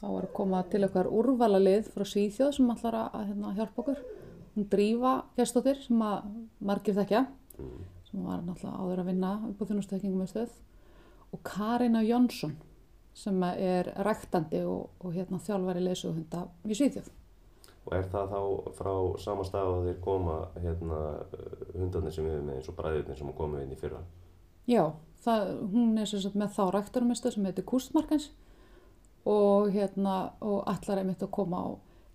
[0.00, 3.82] Þá var að koma til okkar úrvalalið frá Svíþjóð sem ætlar að, að hérna, hjálpa
[3.82, 3.98] okkur.
[4.56, 6.26] Hún Drífa Gestóttir sem að
[6.60, 7.26] margir þekkja,
[7.60, 7.84] Mm.
[8.10, 10.50] sem var náttúrulega áður að vinna upp á þjónustökingum með stöð.
[11.32, 12.54] Og Karina Jónsson
[13.14, 17.10] sem er ræktandi og, og hérna, þjálfari leysuhunda í Svíþjóð.
[17.86, 18.40] Og er það þá
[18.76, 20.98] frá sama stað að þeir koma hérna
[21.74, 24.02] hundarnir sem við með eins og bræðirnir sem komum inn í fyrra?
[24.68, 24.92] Já,
[25.24, 28.30] það, hún er sem sagt með þá ræktarumistu sem heitir Kústmarkens
[29.26, 31.68] og hérna og allar einmitt að koma á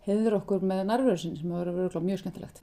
[0.05, 2.61] heiður okkur með nærverðsinn sem hefur verið mjög skemmtilegt.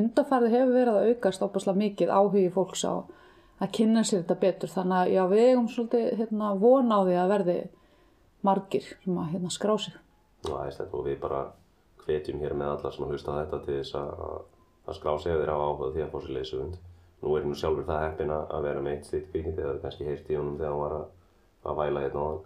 [0.00, 2.94] Undarfærið hefur verið að aukast óbúslega mikið áhugi fólks á
[3.56, 7.14] að kynna sér þetta betur þannig að já, við eigum svolítið hérna, vona á því
[7.20, 7.56] að verði
[8.46, 9.96] margir sem að hérna, skrá sig.
[10.46, 11.46] Já, æslegt og við bara
[12.04, 14.26] hvetjum hér með alla sem að hlusta á þetta til þess að,
[14.86, 16.76] að skrá sig þeir hafa áhuga á því að fá sér leysugund
[17.22, 20.28] nú er nú sjálfur það heppin að vera með eitt slíkt kvikindi eða kannski heyrt
[20.30, 21.06] í honum þegar hann var að,
[21.66, 22.44] að væla hérna á hann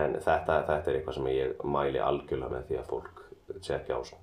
[0.00, 3.19] en þetta, þetta er eitthvað sem ég mæli algjörlega með því að fólk
[3.58, 4.18] tjekka á svo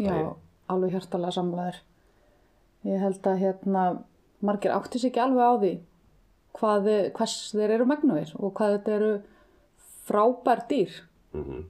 [0.00, 0.28] Já, Nei.
[0.72, 1.80] alveg hjartalega samlaður.
[2.88, 3.82] Ég held að hérna,
[4.40, 5.72] margir áttis ekki alveg á því
[6.56, 9.10] hvað, hvers þeir eru megnuðir og hvað þetta eru
[10.06, 11.02] frábær dýr.
[11.36, 11.60] mm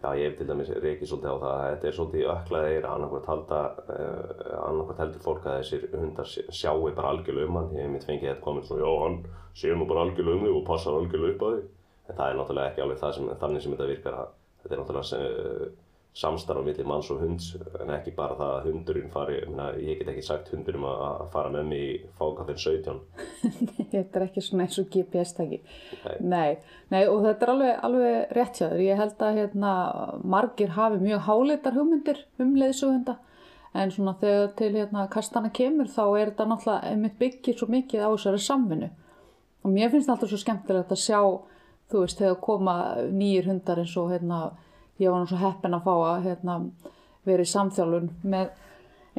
[0.00, 3.26] Já, ég hef til dæmis reykið svolítið á það að þetta er svolítið öklaðir annarkvært
[3.28, 4.30] halda uh,
[4.70, 8.30] annarkvært heldur fólk að þessir hundar sjái bara algjörlega um hann ég hef mitt fengið
[8.30, 9.18] þetta komið svona, já, hann
[9.60, 11.66] sér nú bara algjörlega um þig og passar algjörlega upp á þig
[12.08, 14.16] en það er náttúrulega ekki alveg það sem, þannig sem þetta virkar
[14.62, 15.68] þetta er náttúrulega uh,
[16.16, 20.00] samstarf á milli manns og hunds en ekki bara það að hundurinn fari meina, ég
[20.00, 22.98] get ekki sagt hundurum að, fara með mig í fákafinn 17
[23.92, 25.60] Þetta er ekki svona eins og GPS-tæki.
[26.02, 26.16] Nei.
[26.20, 26.50] Nei,
[26.90, 28.82] nei, og þetta er alveg, alveg rétt hjá þér.
[28.84, 29.72] Ég held að hérna,
[30.34, 33.16] margir hafi mjög háleitar hugmyndir um leiðsögunda
[33.74, 38.02] en svona þegar til hérna, kastana kemur þá er þetta náttúrulega einmitt byggir svo mikið
[38.02, 38.90] á þessari samvinnu.
[39.62, 41.20] Og mér finnst það alltaf svo skemmtilegt að sjá,
[41.92, 42.76] þú veist, þegar koma
[43.12, 44.40] nýjir hundar eins og hérna,
[45.00, 46.56] ég var nú svo heppin að fá að hérna,
[47.28, 48.50] vera í samþjálfun með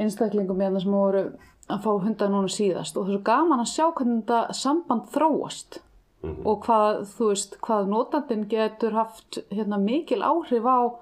[0.02, 1.24] einstaklingum hérna sem voru
[1.72, 5.08] að fá hundar núna síðast og það er svo gaman að sjá hvernig þetta samband
[5.14, 5.82] þróast
[6.22, 10.94] og hvað, veist, hvað notandinn getur haft hérna, mikil áhrif á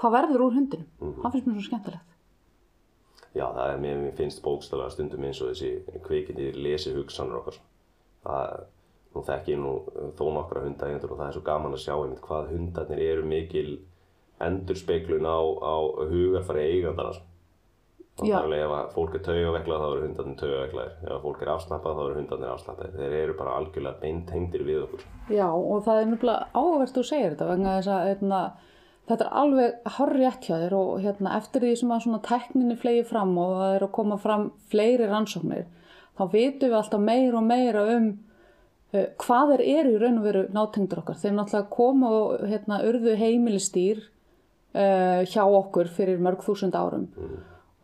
[0.00, 1.14] hvað verður úr hundinum.
[1.22, 2.08] Það finnst mér svo skemmtilegt.
[3.32, 7.56] Já, það er, mér, mér finnst bókstaflega stundum eins og þessi kvikindi lesi hugsanur okkar.
[8.26, 8.66] Það,
[9.14, 9.72] nú þekki ég nú
[10.18, 13.70] þó nokkra hundaeigendur og það er svo gaman að sjá einmitt hvað hundarnir eru mikil
[14.48, 15.76] endurspeglun á, á.
[18.20, 18.34] Og Já.
[18.36, 20.96] það er alveg ef að fólk er taugaveklað þá eru hundarnir taugaveklaðir.
[21.00, 22.98] Ef að fólk er afslappað þá eru hundarnir afslappaðir.
[22.98, 25.06] Þeir eru bara algjörlega beintengdir við okkur.
[25.32, 28.42] Já, og það er nefnilega áhverst þú segir þetta vegna þess að hérna,
[29.08, 33.06] þetta er alveg horrið hjá þér og hérna, eftir því sem að svona tekninni flegi
[33.08, 35.66] fram og það er að koma fram fleiri rannsóknir,
[36.20, 38.10] þá vitum við alltaf meira og meira um
[38.92, 41.16] uh, hvað þeir eru í raun og veru nátengdur okkar.
[41.16, 44.10] Þeir náttúrulega koma og hérna, urðu heimilistýr
[44.74, 47.08] uh, hjá okkur fyrir mörg þúsund árum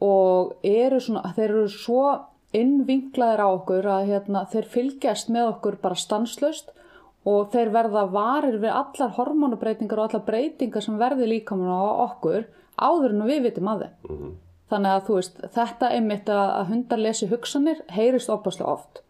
[0.05, 2.03] og eru svona, þeir eru svo
[2.57, 6.71] innvinklaðir á okkur að hérna, þeir fylgjast með okkur bara stanslöst
[7.29, 12.47] og þeir verða varir við allar hormonabreitingar og allar breytingar sem verði líkamann á okkur
[12.79, 14.31] áður en við vitum að þeim.
[14.69, 19.03] Þannig að þú veist, þetta einmitt að, að hundar lesi hugsanir heyrist opaslega oft.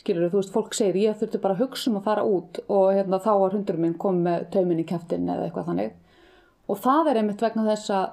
[0.00, 2.90] Skilur þú veist, fólk segir ég þurfti bara að hugsa um að fara út og
[2.94, 5.96] hérna, þá var hundurinn minn komið með taumin í kæftin eða eitthvað þannig.
[6.66, 8.06] Og það er einmitt vegna þess að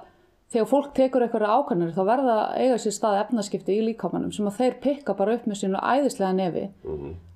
[0.54, 4.58] þegar fólk tekur eitthvað ákvæmur þá verða eiga sér stað efnaskipti í líkamannum sem að
[4.60, 6.66] þeir pikka bara upp með sínu æðislega nefi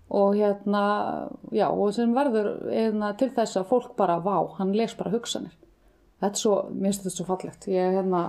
[0.08, 0.82] og hérna,
[1.52, 5.52] já, og sem verður hérna, til þess að fólk bara, vá, hann les bara hugsanir.
[6.22, 7.68] Þetta er svo, mér finnst þetta svo fallegt.
[7.68, 8.22] Ég hérna,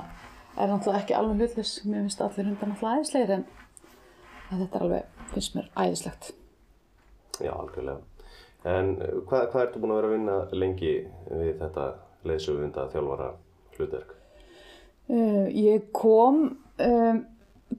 [0.57, 3.47] er náttúrulega ekki alveg hlutlis, mér finnst allir hundar náttúrulega æðislegir en
[4.49, 6.29] þetta er alveg, finnst mér æðislegt.
[7.39, 8.27] Já, algjörlega.
[8.67, 10.93] En uh, hvað, hvað ertu búin að vera að vinna lengi
[11.29, 11.87] við þetta
[12.28, 13.34] leiðsögunda þjálfara
[13.78, 14.15] hlutverk?
[15.09, 16.41] Uh, ég kom
[16.78, 17.22] um,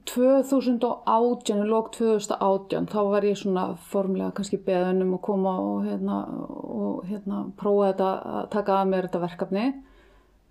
[0.07, 5.85] 2018, í lók 2018, þá var ég svona formlega kannski beðin um að koma og
[5.85, 6.17] hérna,
[6.51, 9.67] og hérna prófa þetta, að taka að mér þetta verkefni.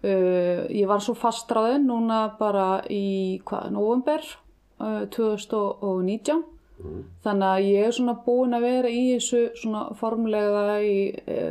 [0.00, 4.24] Uh, ég var svo fastráðin núna bara í hvað, november
[4.80, 6.46] uh, 2019.
[7.20, 10.94] Þannig að ég er svona búin að vera í þessu svona formlega í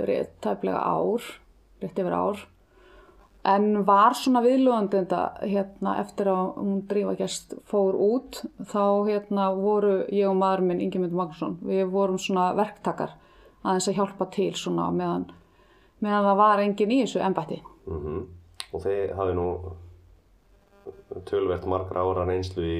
[0.09, 1.27] rétt tæplega ár,
[1.81, 2.45] rétt yfir ár.
[3.49, 9.49] En var svona viðlúðandi þetta hérna eftir að hún drífa gæst fór út þá hérna
[9.55, 13.15] voru ég og maður minn Ingemund Magnússon við vorum svona verktakar
[13.63, 15.29] aðeins að hjálpa til svona meðan,
[16.03, 17.61] meðan það var engin í þessu embætti.
[17.87, 18.27] Mm
[18.69, 19.47] Og þeir hafi nú
[21.25, 22.79] tölvert margra ára reynslu í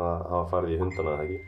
[0.00, 1.38] að hafa farið í hundana, eða ekki?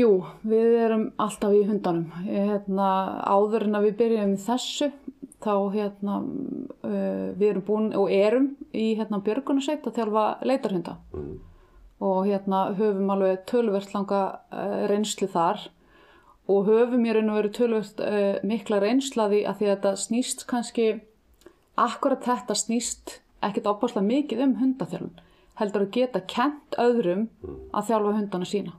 [0.00, 0.10] Jú,
[0.46, 2.10] við erum alltaf í hundanum.
[2.26, 2.88] Hérna,
[3.26, 4.90] áður en að við byrjum í þessu
[5.40, 10.98] þá hérna uh, við erum búin og erum í hérna björgunarsveit að þjálfa leitarhunda.
[11.14, 11.38] Mm.
[12.00, 15.66] og hérna höfum alveg tölvert langa uh, reynslu þar
[16.48, 20.46] og höfum í raun og veru tölvert uh, mikla reynslaði að því að þetta snýst
[20.48, 20.86] kannski
[21.76, 25.20] akkurat þetta snýst ekkert opaslega mikið um hundaþjálfun
[25.60, 27.28] heldur að geta kent öðrum
[27.76, 28.72] að þjálfa hundana sína.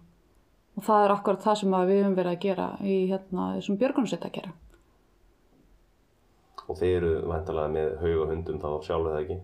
[0.79, 4.25] Og það er akkurat það sem við höfum verið að gera í hérna þessum björgunarsveit
[4.25, 4.53] að gera
[6.69, 9.39] Og þeir eru væntalega með hauga hundum þá sjálf eða ekki?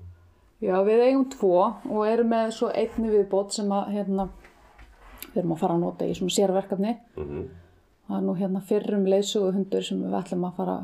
[0.68, 4.28] Já, við eigum tvo og erum með svo einni viðbót sem að hérna,
[5.28, 6.98] við erum að fara að nota í svona sérverkefni.
[7.18, 7.48] Mm
[8.08, 10.76] Það er nú hérna fyrrum leiðsögu hundur sem við ætlum að fara,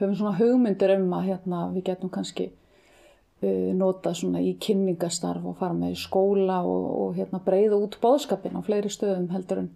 [0.00, 5.56] höfum svona hugmyndir um að hérna, við getum kannski uh, nota svona í kynningastarf og
[5.56, 9.70] fara með í skóla og, og hérna breyða út bóðskapin á fleiri stöðum heldur en,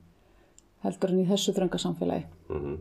[0.83, 2.27] heldur en í þessu dröngasamfélagi.
[2.53, 2.81] Mm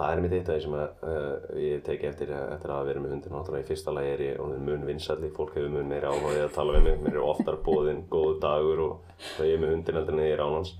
[0.00, 3.00] Það er mitt eitt af því sem að, uh, ég teki eftir, eftir að vera
[3.02, 6.44] með hundin náttúrulega í fyrsta lagi er ég mun vinsalli, fólk hefur mun meiri áhugaði
[6.46, 9.74] að tala við mig, mér er oftar bóðinn, góðu dagur og það ég er með
[9.74, 10.72] hundin heldur en ég er ánans.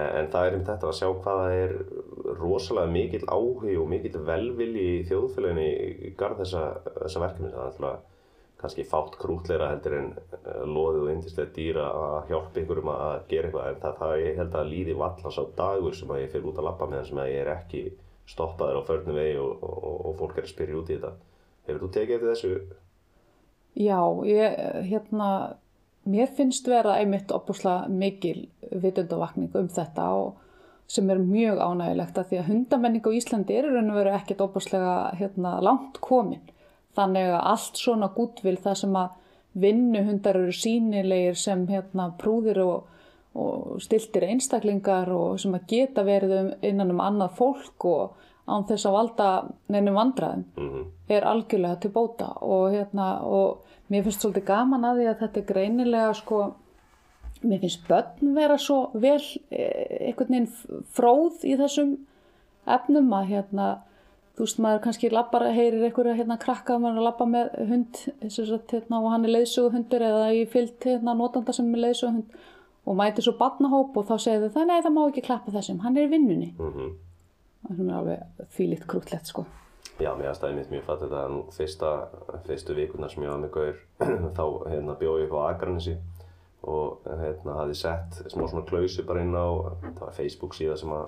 [0.00, 1.72] En það er um þetta að sjá hvaða er
[2.38, 5.64] rosalega mikill áhug og mikill velvilji í þjóðfélaginu
[6.10, 6.66] í garð þessa,
[7.00, 7.50] þessa verkefni.
[7.54, 8.19] Það er alltaf
[8.60, 10.10] kannski fátt krútleira heldur en
[10.68, 13.70] loðið og yndislega dýra að hjálpa ykkur um að gera eitthvað.
[13.70, 16.60] En það, það ég held að líði vallast á dagur sem að ég fyrir út
[16.60, 17.82] að lappa með sem að ég er ekki
[18.30, 21.14] stoppaður á förnum vegi og, og, og fólk er að spyrja út í þetta.
[21.66, 22.78] Hefur þú tekið eftir þessu?
[23.80, 25.30] Já, ég, hérna,
[26.10, 30.38] mér finnst vera einmitt opuslega mikil vitundavakning um þetta og
[30.90, 34.42] sem er mjög ánægilegt að því að hundamenning á Íslandi er raun og veru ekkert
[34.42, 36.42] opuslega hérna, langt komin.
[36.98, 39.18] Þannig að allt svona gútvill það sem að
[39.60, 42.88] vinnuhundar eru sínilegir sem hérna, prúðir og,
[43.34, 48.16] og stiltir einstaklingar og sem að geta verið um, innan um annað fólk og
[48.50, 49.28] án þess að valda
[49.70, 50.84] nefnum vandraðum Mm -hmm.
[51.08, 55.40] er algjörlega til bóta og, hérna, og mér finnst svolítið gaman að því að þetta
[55.40, 56.54] er greinilega sko,
[57.42, 61.96] mér finnst börn vera svo vel eh, einhvern veginn fróð í þessum
[62.66, 63.78] efnum að hérna,
[64.36, 68.00] þú veist maður kannski lappar, heyrir einhverja hérna krakka að maður að lappa með hund
[68.30, 72.36] sagt, hérna, og hann er leiðsuguhundur eða í fyllt hérna, notanda sem er leiðsuguhund
[72.86, 75.80] og mæti svo barnahóp og þá segir þau það nei það má ekki klappa þessum,
[75.84, 76.92] hann er í vinnunni Mm -hmm.
[77.68, 79.44] það er alveg þvílitt krútlegt sko
[80.00, 81.90] Já, mér aðstæði mitt mjög fatt þetta nú fyrsta,
[82.46, 83.76] fyrstu vikuna sem ég var með gaur
[84.38, 85.96] þá hérna, bjóði ég á Akranesi
[86.62, 89.48] og hérna hafði sett smá svona klausu bara inn á
[89.96, 91.06] það var Facebook síða sem að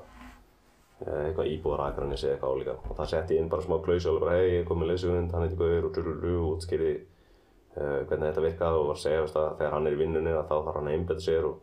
[1.06, 4.36] eitthvað íbúðar Akranesi eða eitthvað álíka og það setti inn bara smá klausu og bara
[4.38, 8.46] hei, ég kom með leysugund, hann heiti gaur og drururu og útskýrði uh, hvernig þetta
[8.46, 10.96] virkaði og var að segja að þegar hann er í vinnunni þá þarf hann að
[10.98, 11.56] einbeta sér og,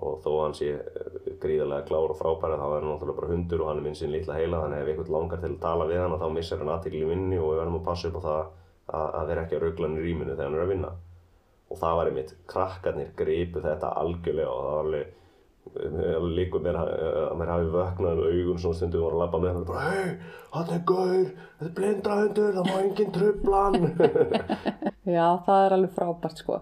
[0.00, 3.30] og þó að hann sé eh, gríðarlega klár og frábæri þá er hann náttúrulega bara
[3.34, 5.88] hundur og hann er minn sín litla heila þannig ef einhvern langar til að tala
[5.90, 8.22] við hann þá missar hann aðtekli í vinninni og við verðum að passa upp á
[8.24, 10.92] það að, að vera ekki að ruggla hann í rýminu þegar hann er að vinna.
[11.70, 15.12] Og það var einmitt, krakkarnir gripu þetta algjörlega og það var alveg
[16.34, 19.50] líkur mér að mér hafi vöknað um augun svona stundum og var að labba með
[19.50, 20.12] hann og bara hei,
[20.56, 21.26] hann er gaur,
[21.60, 23.90] þetta er blindrahundur, það má enginn trubla hann.
[25.16, 26.60] Já, það er alveg frábært sko.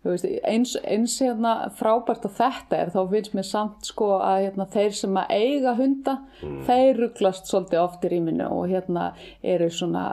[0.00, 4.66] Veist, eins, eins hérna, frábært og þetta er þá finnst mér samt sko að hérna,
[4.72, 9.10] þeir sem að eiga hunda þeir rugglast svolítið oft í rýminu og hérna
[9.44, 10.06] eru svona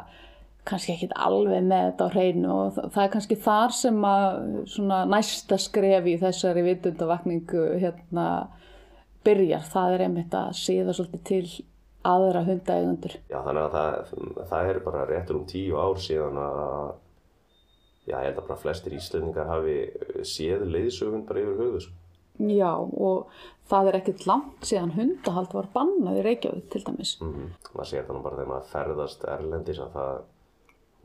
[0.68, 4.38] kannski ekkit alveg með þetta á hreinu og það, er kannski þar sem að
[4.74, 8.28] svona næsta skref í þessari vitundavakningu hérna
[9.28, 11.66] byrjar, það er einmitt að síða svolítið til
[12.08, 13.18] aðra hundaeigundur.
[13.28, 14.16] Já, þannig að það,
[14.52, 16.66] það er bara réttur um tíu ár síðan að
[18.08, 19.78] já, ég held að bara flestir íslendingar hafi
[20.28, 22.04] séð leiðsögund bara yfir höfuð sko.
[22.38, 23.32] Já, og
[23.68, 27.16] það er ekkert langt síðan hundahald var bannað í Reykjavík til dæmis.
[27.18, 27.48] Mm
[27.88, 30.20] sér það nú bara þegar maður ferðast erlendis að það,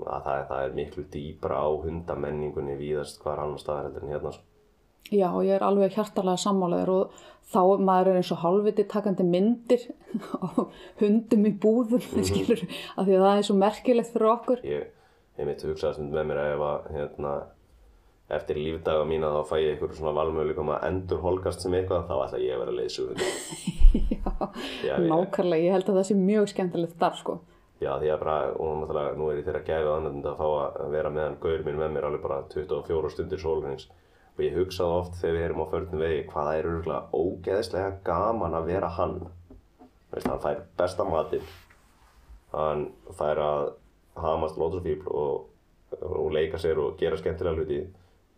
[0.07, 4.32] að það, það er miklu dýbra á hundamenningunni víðast hvar annar staðar heldur en hérna
[4.32, 4.44] sko.
[5.12, 7.16] Já, ég er alveg hjartalega sammálaður og
[7.53, 9.82] þá maður er eins og hálfviti takandi myndir
[10.40, 10.46] á
[11.03, 12.24] hundum í búðum, Mhm.
[12.24, 12.62] skilur,
[12.96, 14.62] af því að það er svo merkilegt fyrir okkur.
[14.64, 14.86] Ég,
[15.38, 17.34] ég mitt hugsaði stund með mér að ef að hérna,
[18.32, 22.14] eftir lífdaga mína þá fæ ég eitthvað svona valmöguleikum að endur holgast sem eitthvað þá
[22.24, 23.16] ætla ég að vera leiðsugur.
[24.86, 27.34] Já, Nákvæmlega, ég held að það sé mjög skemmtilegt þar, sko.
[27.83, 30.93] Já, því að bara, og náttúrulega, nú er ég þeirra gæfið annað að fá að
[30.93, 33.89] vera með hann gaur minn með mér alveg bara 24 stundir sólurins
[34.33, 37.97] og ég hugsaði oft þegar við erum á förnum vegi hvað það er örgulega ógeðslega
[38.07, 39.16] gaman að vera hann.
[40.12, 41.51] Veist, hann fær besta matinn.
[42.53, 42.87] Hann
[43.18, 43.64] fær að
[44.22, 45.51] hamast lótrufíbl og,
[45.99, 47.83] og leika sér og gera skemmtilega hluti.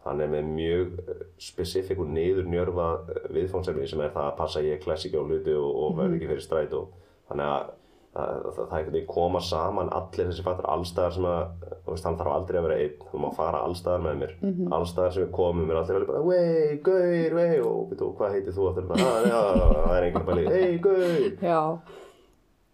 [0.05, 0.99] Hann er með mjög
[1.41, 2.89] spesifik og niður njörfa
[3.35, 6.33] viðfónsefni sem er það að passa ég klessi ekki á hluti og, og verði ekki
[6.33, 6.93] fyrir stræt og
[7.29, 7.73] þannig að
[8.15, 11.43] það, það, það er veginn koma saman allir þessi fattar allstaðar sem að
[11.89, 12.97] veist, hann þarf aldrei að vera einn.
[13.11, 14.35] Þú má fara allstaðar með mér.
[14.41, 14.73] Mhm.
[14.79, 18.57] allstaðar sem við komum er allir alveg bara vei, gaur, vei og veitu, hvað heitir
[18.57, 18.89] þú aftur?
[18.89, 19.59] Bara, "Ah,
[19.89, 21.31] það er einhvern bæli, hei, gaur.
[21.43, 21.79] Já,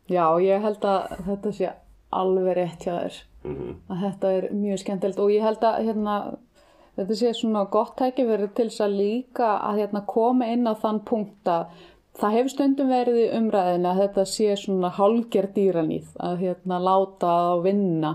[0.08, 1.72] já, ég held að þetta sé
[2.12, 3.22] alveg rétt hjá þér.
[3.44, 3.74] Mhm.
[3.90, 5.18] Að þetta er mjög skemmtilegt.
[5.18, 6.36] Og ég held að hérna,
[6.98, 11.00] þetta sé svona gott tækifæri til þess að líka að hérna, koma inn á þann
[11.04, 11.66] punkt að
[12.18, 17.30] það hefur stundum verið í umræðinu að þetta sé svona hálger dýranýð að hérna, láta
[17.30, 18.12] það vinna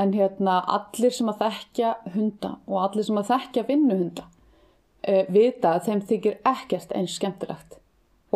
[0.00, 5.74] en hérna, allir sem að þekkja hunda og allir sem að þekkja vinnuhunda uh, vita
[5.74, 7.80] að þeim þykir ekkert eins skemmtilegt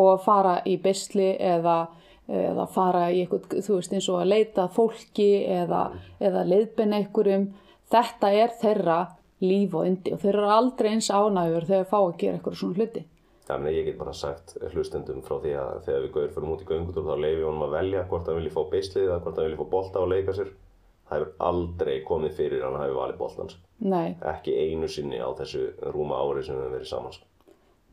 [0.01, 1.85] og fara í beisli eða,
[2.27, 5.85] eða fara í eitthvað, þú veist, eins og að leita fólki eða,
[6.19, 7.53] eða leiðbenna einhverjum.
[7.95, 8.99] þetta er þeirra
[9.45, 12.59] líf og yndi og þeir eru aldrei eins ánægur þegar þeir fá að gera eitthvað
[12.59, 13.05] svona hluti.
[13.45, 16.63] Já, meni, ég get bara sagt hlustendum frá því að þegar við gauður fyrir út
[16.65, 19.49] í göngutúr þá leiði honum að velja hvort hann vilji fá beislið eða hvort hann
[19.51, 20.55] vilji fá bolta og leika sér.
[21.05, 23.59] Það hefur aldrei komið fyrir hann að hafi valið boltans.
[23.85, 24.15] Nei.
[24.33, 27.21] Ekki einu sinni á þessu rúma ári sem við hefum verið saman.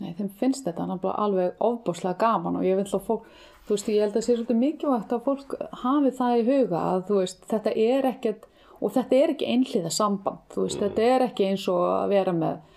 [0.01, 3.27] Nei, þeim finnst þetta náttúrulega alveg ofbúslega gaman og ég vil þá fólk,
[3.67, 6.85] þú veist, ég held að það sé svolítið mikilvægt að fólk hafi það í huga
[6.95, 8.47] að þú veist, þetta er ekkert,
[8.79, 12.33] og þetta er ekki einhliða samband, þú veist, þetta er ekki eins og að vera
[12.39, 12.70] með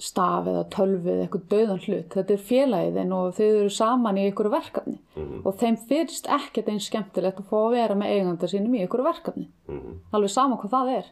[0.00, 4.24] staf eða tölvu eða eitthvað döðan hlut, þetta er félagiðin og þau eru saman í
[4.28, 4.98] einhverju verkefni.
[5.44, 9.04] Og þeim finnst ekkert eins skemmtilegt að fá að vera með eiganda sínum í einhverju
[9.08, 9.98] verkefni, Mhm.
[10.12, 11.10] alveg sama hvað það er.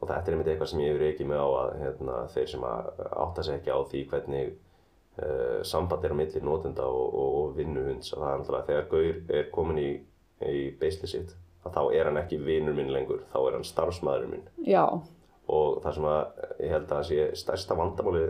[0.00, 2.60] Og þetta er einmitt eitthvað sem ég hefur ekki með á að hérna, þeir sem
[2.60, 2.90] að
[3.26, 4.52] átta sig ekki á því hvernig
[5.18, 8.88] uh, samband er á milli notenda og, og, og vinnuhunds að það er náttúrulega þegar
[8.90, 9.90] Gaur er komin í,
[10.44, 11.34] í beisli sitt
[11.64, 14.42] að þá er hann ekki vinnur minn lengur, þá er hann starfsmæður minn.
[14.68, 14.84] Já,
[15.48, 16.20] og það sem að
[16.64, 18.24] ég held að sé stærsta vandamáli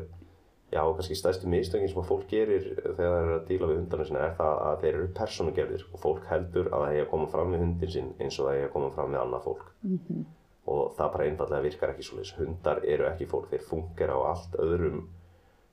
[0.72, 4.06] já, kannski stærstu mistöngin sem að fólk gerir þegar það er að díla við hundarna
[4.08, 7.28] sinna er það að þeir eru persónugerðir og fólk heldur að það eigi að koma
[7.34, 10.24] fram við hundin sinn eins og það eigi að koma fram við annað fólk Mhm.
[10.66, 14.56] og það bara einfallega virkar ekki svo hundar eru ekki fólk, þeir funkar á allt
[14.58, 15.04] öðrum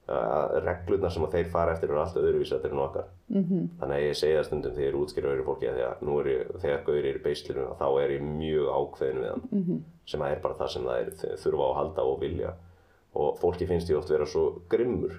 [0.09, 3.69] uh, reglurnar sem að þeir fara eftir eru allt öðruvísi þetta eru okkar Mhm.
[3.79, 6.47] þannig að ég segi það stundum þegar ég útskýra öðru fólki að að er ég,
[6.61, 9.83] þegar gauður er í beislinu þá er ég mjög ákveðin við hann Mhm.
[10.05, 12.53] sem að er bara það sem það er þau þurfa á að halda og vilja
[13.15, 15.13] og fólki finnst ég oft vera svo grimmur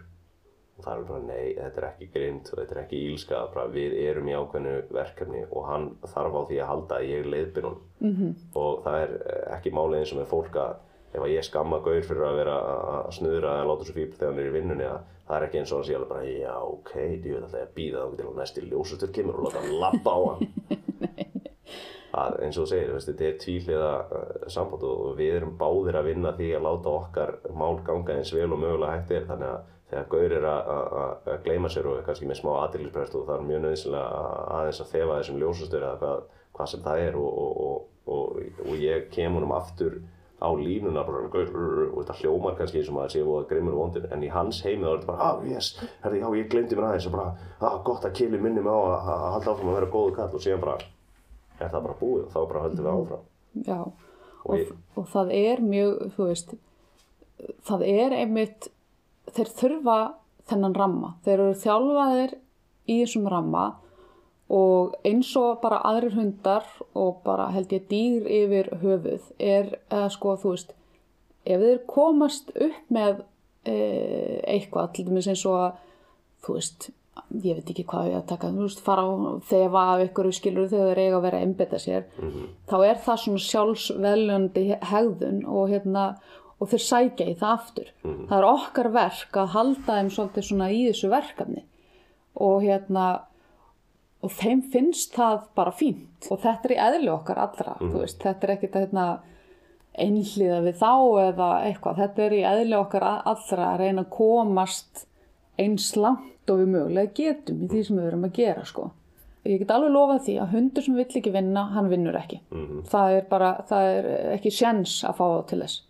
[0.79, 3.69] og það er bara nei, þetta er ekki grimmt og þetta er ekki ílska, bara
[3.69, 7.65] við erum í ákveðinu verkefni og hann þarf á því að halda að ég leiðbyrn
[7.65, 8.35] honum Mhm.
[8.57, 10.77] og það er eh, ekki málið eins og með fólk að
[11.15, 12.55] ef ég skamma gaur fyrir að vera
[12.99, 15.61] að snuðra eða láta svo fíbl þegar hann er í vinnunni að það er ekki
[15.61, 18.27] eins og hann sé alveg bara já ok, ég veit alltaf að býða þá til
[18.29, 20.49] að næsti ljósustur kemur og láta hann labba á hann.
[22.15, 25.97] Að, eins og þú segir, veist, þetta er tvíhliða uh, samband og við erum báðir
[25.99, 29.25] að vinna því að láta okkar mál ganga eins vel og mögulega hægt er.
[29.27, 33.27] Þannig að þegar gaur er að- gleyma sér og er kannski með smá aðrilsprest og
[33.27, 34.23] það er mjög nöðsynlega
[34.61, 36.23] aðeins að þefa þessum ljósustur eða hvað,
[36.55, 39.99] hvað sem það er og, og, og, og, og ég kem honum aftur
[40.45, 44.09] á línuna bara, og þetta hljómar kannski eins og maður sé og grimmur og vondur.
[44.13, 45.71] En í hans heimi þá er þetta bara, ah yes,
[46.05, 48.81] herri, já ég glemdi mér aðeins og bara, ah gott að kili minni mig á
[48.81, 50.79] að, halda áfram að vera góðu kall og síðan bara
[51.61, 53.25] er það bara búið og þá bara höldum við áfram.
[53.65, 54.05] Já, og
[54.45, 56.55] og, ég, og það er mjög, þú veist,
[57.69, 58.69] það er einmitt,
[59.33, 59.99] þeir þurfa
[60.51, 61.15] þennan ramma.
[61.25, 62.37] Þeir eru þjálfaðir
[62.85, 63.65] í þessum ramma
[64.53, 70.11] og eins og bara aðrir hundar og bara held ég dýr yfir höfuð er eða
[70.13, 70.75] sko, þú veist,
[71.45, 73.25] ef þeir komast upp með
[73.65, 73.79] e,
[74.45, 75.81] eitthvað, til dæmis eins og að,
[76.45, 76.91] þú veist,
[77.41, 79.13] ég veit ekki hvað ég að taka, þú veist, fara á
[79.49, 82.09] þefa af ykkur skilur þegar þeir eiga að vera að einbetta sér,
[82.69, 86.09] þá er það svona sjálfsveljandi hegðun og hérna,
[86.61, 87.93] og þeir sækja í það aftur.
[88.29, 91.65] Það er okkar verk að halda þeim svolítið svona í þessu verkefni.
[92.45, 93.07] Og hérna,
[94.25, 98.21] og þeim finnst það bara fínt og þetta er í eðli okkar allra, þú veist,
[98.23, 99.07] þetta er að hérna,
[100.05, 100.93] einhliða við þá
[101.29, 105.05] eða eitthvað, þetta er í eðli okkar allra að reyna að komast
[105.61, 108.89] eins langt og við mögulega getum í því sem við erum að gera sko.
[109.45, 112.41] Ég get alveg lofað því að hundur sem vill ekki vinna, hann vinnur ekki.
[112.89, 114.07] Það er bara, það er
[114.39, 115.83] ekki sjens að fá það til þess.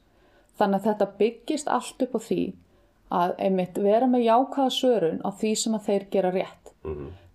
[0.58, 2.40] Þannig að þetta byggist allt upp á því
[3.14, 6.72] að einmitt vera með jákvæða svörun á því sem að þeir gera rétt.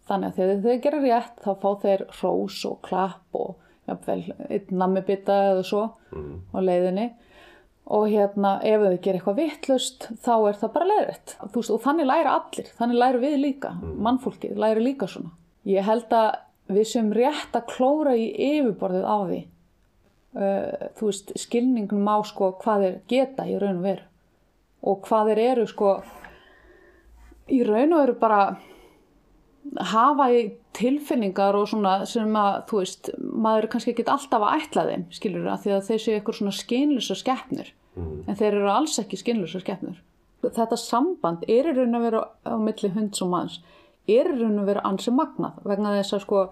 [0.10, 3.50] Þannig að þegar þeir gera rétt þá fá þeir hrós og klapp og
[3.90, 7.10] jafnvel einn nammibita eða svo á leiðinni.
[7.90, 12.36] Og hérna ef þau gera eitthvað vittlust þá er það bara leiðrætt og þannig læra
[12.38, 15.32] allir, þannig læra við líka mannfólkið læra líka svona.
[15.66, 16.30] Ég held að
[16.70, 19.40] við sem rétt að klóra í yfirborðið á því.
[20.30, 24.06] Uh, þú veist, skilningum á sko hvað þeir geta í raun og veru.
[24.86, 25.94] Og hvað þeir eru sko
[27.50, 28.44] í raun og veru bara
[29.92, 30.44] hafa í
[30.78, 35.04] tilfinningar og svona sem að, þú veist, maður er kannski ekki alltaf að ætla þeim,
[35.14, 39.20] skilur það, því að þeir séu eitthvað svona skynlusa skeppnur, en þeir eru alls ekki
[39.20, 40.00] skynlusa skeppnur.
[40.46, 43.60] Þetta samband er í raun að vera á milli hunds og manns,
[44.08, 46.44] er í raun að vera ansi magnað, vegna þess að sko,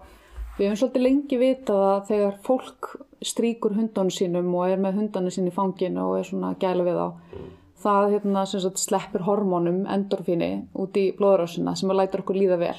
[0.58, 2.90] við hefum svolítið lengi vitað að þegar fólk
[3.24, 7.00] stríkur hundunum sínum og er með hundunum sín í fanginu og er svona gæla við
[7.00, 7.08] á,
[7.82, 12.58] það hérna, sem sagt, sleppur hormónum endorfíni út í blóðrásina sem að læta okkur líða
[12.60, 12.76] vel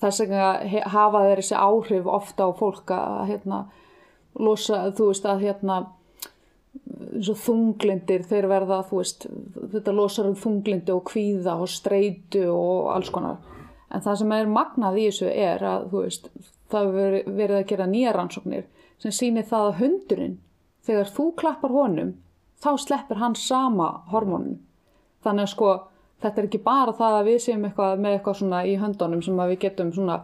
[0.00, 3.62] þess vegna hafa þeir þessi áhrif ofta á fólk að hérna,
[4.40, 5.80] losa, þú veist að hérna
[7.20, 9.26] þunglindir þeir verða, veist,
[9.72, 13.40] þetta losar um þunglindi og kvíða og streitu og alls konar.
[13.90, 16.30] En það sem er magnað í þessu er að, veist,
[16.70, 16.92] það
[17.26, 18.68] verið að gera nýja rannsóknir
[19.00, 20.36] sem sýnir það að hundurinn,
[20.86, 22.14] þegar þú klappar honum,
[22.60, 24.60] þá sleppir hann sama hormónum.
[25.24, 25.70] Þannig að sko
[26.22, 29.40] þetta er ekki bara það að við séum eitthvað með eitthvað svona í höndunum sem
[29.40, 30.20] að við getum svona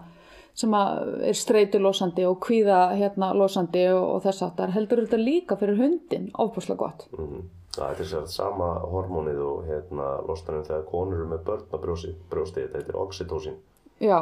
[0.56, 5.56] sem að er streitulosandi og kvíða hérna losandi og, og þess aftar heldur þetta líka
[5.60, 7.06] fyrir hundin ofbúslega gott.
[7.18, 7.44] Mm
[7.76, 11.64] Það er þess að sama hormónið og hérna losnar um þegar konur eru með börn
[11.68, 13.58] á brjósti, brjósti þetta heitir oxytocin
[14.00, 14.20] Já,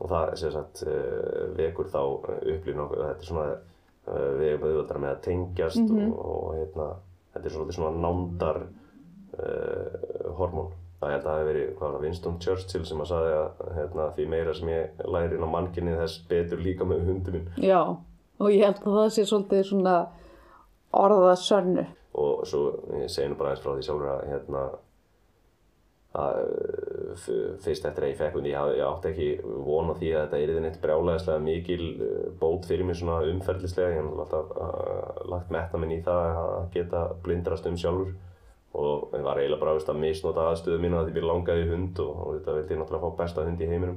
[0.00, 4.64] og það sem sagt uh, vekur þá upplýn okkur, þetta er svona uh, við erum
[4.70, 6.06] auðvöldar með að tengjast Mhm.
[6.14, 6.86] og, og hérna,
[7.34, 8.62] þetta er svona nándar
[10.38, 10.70] hormón.
[11.00, 14.54] Það held að það hefði verið, Winston Churchill sem að sagði að hérna, því meira
[14.58, 17.52] sem ég læri inn á mannkinni þess betur líka með hundi minn.
[17.56, 17.80] já
[18.40, 19.96] og ég held að það sé svolítið svona
[20.96, 21.86] orða sönnu.
[22.20, 22.62] Og svo
[22.98, 24.62] ég segi nú bara eins frá því sjálfur að hérna,
[26.20, 26.38] að
[27.62, 29.28] fyrst eftir að ég fekk hundi, ég, ég átti ekki
[29.66, 33.92] von á því að þetta yrði neitt brjálæðislega mikil uh, bót fyrir mig svona umferðlislega,
[33.94, 38.16] ég hef alltaf uh, lagt metna minn í það að geta blindrast um sjálfur
[38.74, 42.10] og ég var eiginlega bara að misnota aðstöðu mína því mér langaði í hund og,
[42.26, 43.96] og þetta vildi ég náttúrulega fá besta hund í heiminum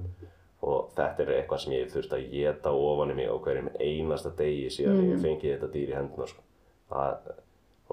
[0.64, 4.32] og þetta er eitthvað sem ég þurfti að geta ofan í mig á hverjum einasta
[4.38, 5.12] degi síðan Mm.
[5.12, 6.42] ég fengi þetta dýr í hendina sko.
[6.90, 7.32] það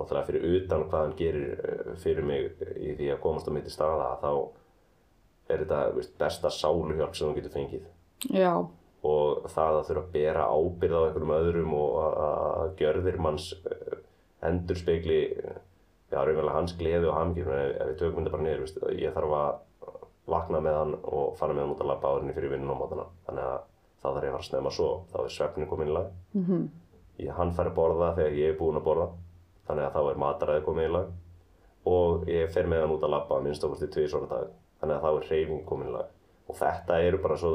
[0.01, 3.67] náttúrulega fyrir utan hvað hann gerir eh, fyrir mig í því að komast á mitt
[3.67, 4.31] í staða þá
[5.51, 7.89] er þetta veist, besta sáluhjálp sem þú getur fengið
[8.31, 8.53] Já,
[9.03, 13.19] og það að þurfa að bera ábyrð á einhverjum öðrum og að- að að gjörðir
[13.19, 13.51] manns
[14.47, 15.21] endur speikli
[16.11, 19.15] já, raunverulega hans gleði og hamingju ef, ef við tökum þetta bara niður, veist, ég
[19.17, 19.51] þarf að
[20.31, 23.07] vakna með hann og fara með hann út að labba áðurinni fyrir vinnun á mótana.
[23.27, 23.59] Þannig að
[24.01, 24.91] þá þarf ég að fara að snemma svo.
[25.11, 26.13] Þá er svefnin komin í lag.
[26.37, 26.63] Mhm,
[27.25, 29.09] ég, hann fær að borða þegar ég er búinn að borða.
[29.67, 31.13] Þannig að þá er mataræði komið í lag.
[31.91, 34.51] Og ég fer með hann út að labba minnst okkur til tvið svona dag.
[34.81, 36.13] Þannig að þá er hreyfing komin í lag.
[36.51, 37.53] Og þetta eru bara svo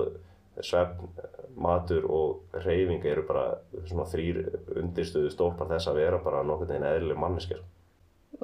[0.64, 1.10] svefn,
[1.56, 3.46] matur og hreyfing eru bara
[3.86, 4.42] svona þrýr
[4.80, 7.64] undirstöðu stólpar þess að vera bara nokkurn veginn eðlileg manneskir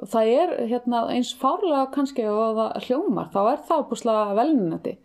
[0.00, 4.96] það er hérna eins fárlega kannski og það hljómar, þá er það búslega velnandi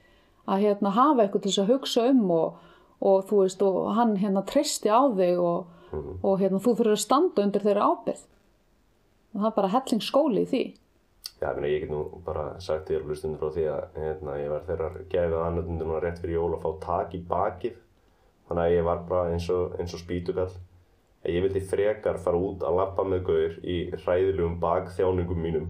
[0.48, 2.66] að hérna hafa eitthvað til þess að hugsa um og,
[3.04, 5.68] og þú veist og hann hérna treysti á þig og,
[6.24, 8.26] og hérna þú þurfur að standa undir þeirra ábyrð
[9.38, 10.64] og það er bara helling skóli í því.
[11.38, 14.64] Já, ég, ég get nú bara sagt þér hlustundur frá því að hérna, ég var
[14.66, 17.76] þeirrar gefið annarndunduna rétt fyrir jól að fá tak í bakið.
[18.48, 20.56] Þannig að ég var bara eins og, og spýtukall
[21.26, 25.68] ég vildi frekar fara út að lappa með gaur í hræðilegum bakþjáningum mínum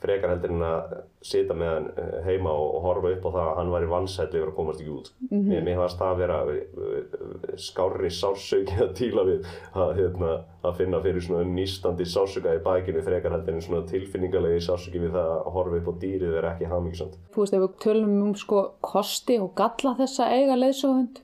[0.00, 0.92] frekar heldur en að
[1.28, 3.88] sita með hann eh, heima og, og horfa upp á það að hann var í
[3.90, 5.42] vansætli yfir að komast ekki út Mhm.
[5.50, 10.30] mér, mér varst það að vera eh, skárri sársauki að díla við að, hérna,
[10.64, 15.12] að finna fyrir svona nýstandi sársauka í bakinu frekar heldur en svona tilfinningalegi sársauki við
[15.18, 18.34] það að horfa upp á dýrið er ekki hamingisamt þú veist ef við tölum um
[18.40, 21.20] sko kosti og galla þess að eiga leiðsögund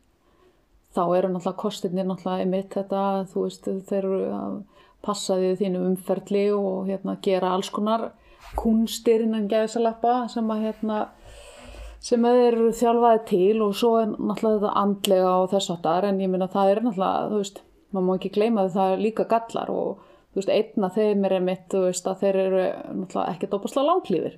[0.96, 4.56] þá eru náttúrulega kostirnir náttúrulega einmitt þetta að þú veist þeir eru að
[5.06, 8.08] passa því þínu umferðli og hérna gera alls konar
[8.56, 10.98] kunstir innan gæðsalappa sem að hérna
[12.06, 16.08] sem að þeir eru þjálfaði til og svo er náttúrulega þetta andlega og þess áttar
[16.08, 19.02] en ég minna það er náttúrulega þú veist, maður má ekki gleyma því það er
[19.02, 20.04] líka gallar og
[20.36, 22.64] þú veist, einna þeim er einmitt þú veist að þeir eru
[23.00, 24.34] náttúrulega ekki dópaslega langlífir.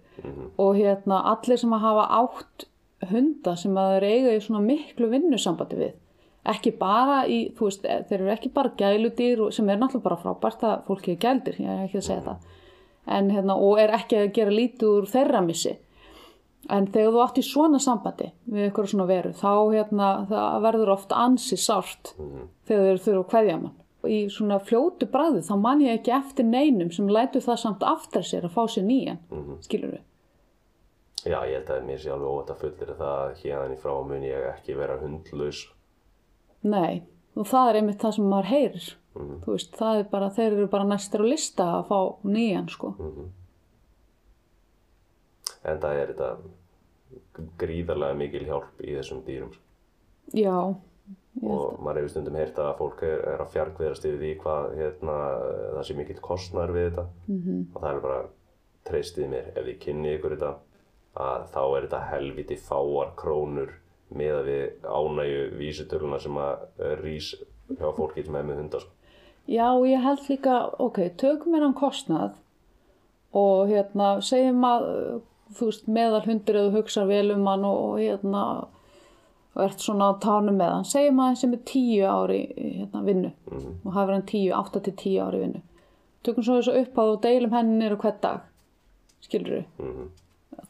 [0.62, 2.68] Og hérna allir sem að hafa átt
[3.10, 5.96] hunda sem að þeir eiga í svona miklu vinnusambandi við
[6.52, 10.64] ekki bara í, þú veist, þeir eru ekki bara gæludýr sem er náttúrulega bara frábært
[10.68, 12.48] að fólki er gældir, ég er ekki að segja það.
[13.18, 15.76] En hérna, og er ekki að gera lítið úr þeirra missi.
[16.68, 20.90] En þegar þú átt í svona sambandi við ykkur svona veru, þá hérna það verður
[20.96, 22.14] oft ansi sárt
[22.68, 23.76] þegar þeir þurfa að kveðja mann.
[24.04, 27.82] Og í svona fljótu bræðu þá man ég ekki eftir neinum sem lætur það samt
[27.82, 29.56] aftur sér að fá sér nýjan Mhm.
[29.64, 30.04] skilur við
[31.26, 33.92] Já, ég held að mér sé alveg óvægt að fullir það að hérðan í frá
[34.06, 35.64] mun ég ekki vera hundlaus
[36.62, 37.02] Nei,
[37.36, 38.88] og það er einmitt það sem maður heyrir.
[39.18, 39.40] Mhm.
[39.44, 42.94] Þú veist, það er bara, þeir eru bara næstir á lista að fá nýjan, sko.
[42.98, 43.28] Mhm.
[45.68, 46.36] en það er þetta
[47.60, 49.54] gríðarlega mikil hjálp í þessum dýrum.
[50.36, 50.54] Já,
[51.42, 55.16] og maður hefur stundum heyrt að fólk er, er að fjarkviðrast yfir því hvað hérna,
[55.74, 57.66] það sé mikill kostnær við þetta Mhm.
[57.74, 58.22] og það er bara
[58.88, 60.54] treystið mér ef þið kynni ykkur þetta
[61.16, 63.70] að þá er þetta helviti fáar krónur
[64.14, 67.32] með að við ánægju vísitöluna sem að eh, rís
[67.68, 68.90] hjá fólki sem er með hundar sko.
[69.48, 72.36] já, ég held líka, ok, tökum við hann kostnað
[73.36, 74.86] og hérna, segjum að,
[75.58, 78.42] þú veist, meðal hundur eða þú hugsar vel um hann og, hérna,
[79.54, 83.02] og ert svona á tánum með hann, segjum að hann sem er tíu ári hérna,
[83.04, 83.32] vinnu
[83.84, 85.60] og hafur hann tíu, átta til tíu ári vinnu.
[86.24, 88.40] Tökum svo þessu upp og deilum henni niður hvern dag,
[89.24, 90.08] skilur Mhm.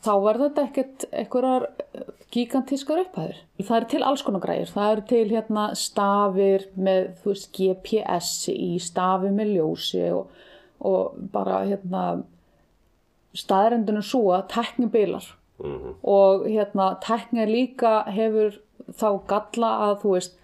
[0.04, 2.02] Þá var þetta ekkert einhverjar eh,
[2.34, 3.38] gigantískar upphæður.
[3.64, 4.72] Það er til alls konar græður.
[4.74, 10.28] Það eru til hérna stafir með, þú veist, GPS í stafi með ljósi og,
[10.84, 12.02] og bara hérna
[13.38, 15.94] staðrendunum svo að tekni bilar Mhm.
[16.06, 18.60] og hérna tekni líka hefur
[18.94, 20.36] þá galla að þú veist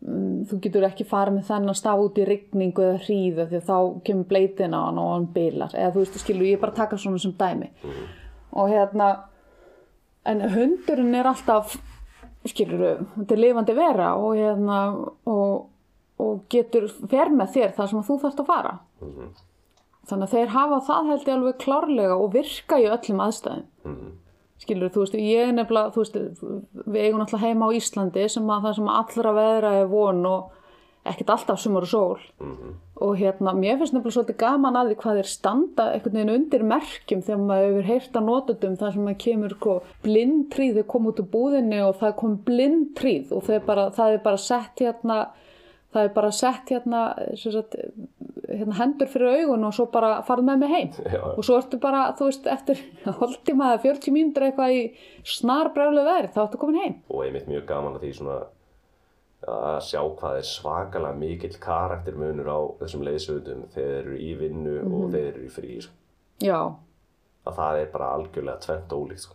[0.00, 3.76] mm, þú getur ekki farið með þennan staf út í rigningu eða hríðu því þá
[4.08, 6.80] kemur bleitin á hann og hann bilar eða þú veist, skilur, ég er bara að
[6.80, 7.68] taka svona sem dæmi
[8.52, 9.08] og hérna
[10.28, 11.76] en hundurinn er alltaf
[12.48, 14.78] skilur, þetta er lifandi vera og hérna
[15.30, 15.68] og,
[16.22, 18.74] og getur fer með þér þar sem þú þarfst að fara.
[20.10, 23.68] Þannig að þeir hafa það held ég alveg klárlega og virka í öllum aðstæðum.
[24.62, 26.16] Skilur þú veist, ég nefnilega þú veist,
[26.86, 30.58] við eigum náttúrulega heima á Íslandi sem að það sem allra veðra er von og
[31.08, 32.24] ekkert alltaf sumar og sól.
[33.02, 36.66] Og hérna, mér finnst nefnilega svolítið gaman að því hvað þeir standa einhvern veginn undir
[36.70, 41.08] merkjum þegar maður hefur heyrt að notendum þar sem maður kemur sko, blindtríð, þau kom
[41.10, 45.18] út úr búðinni og það kom blindtríð og þeir bara, það er bara sett hérna
[45.92, 47.02] það er bara sett hérna,
[47.36, 47.76] sagt,
[48.48, 50.94] hérna hendur fyrir augun og svo bara farið með mig heim.
[51.14, 51.20] Já.
[51.34, 52.80] og svo ertu bara, þú veist, eftir
[53.20, 54.82] hálftíma eða 40 mínútur eitthvað í
[55.34, 56.98] snarbræðlu verð, þá ertu komin heim.
[57.12, 58.40] Og einmitt mjög gaman að því svona
[59.48, 64.74] að sjá hvað er svakalega mikill karaktermunur á þessum leiðsögundum þegar þeir eru í vinnu
[64.84, 65.12] og Mhm.
[65.12, 65.92] þeir eru í frí sko.
[66.40, 66.60] Já,
[67.46, 69.34] að það er bara algjörlega tvent ólíkt sko.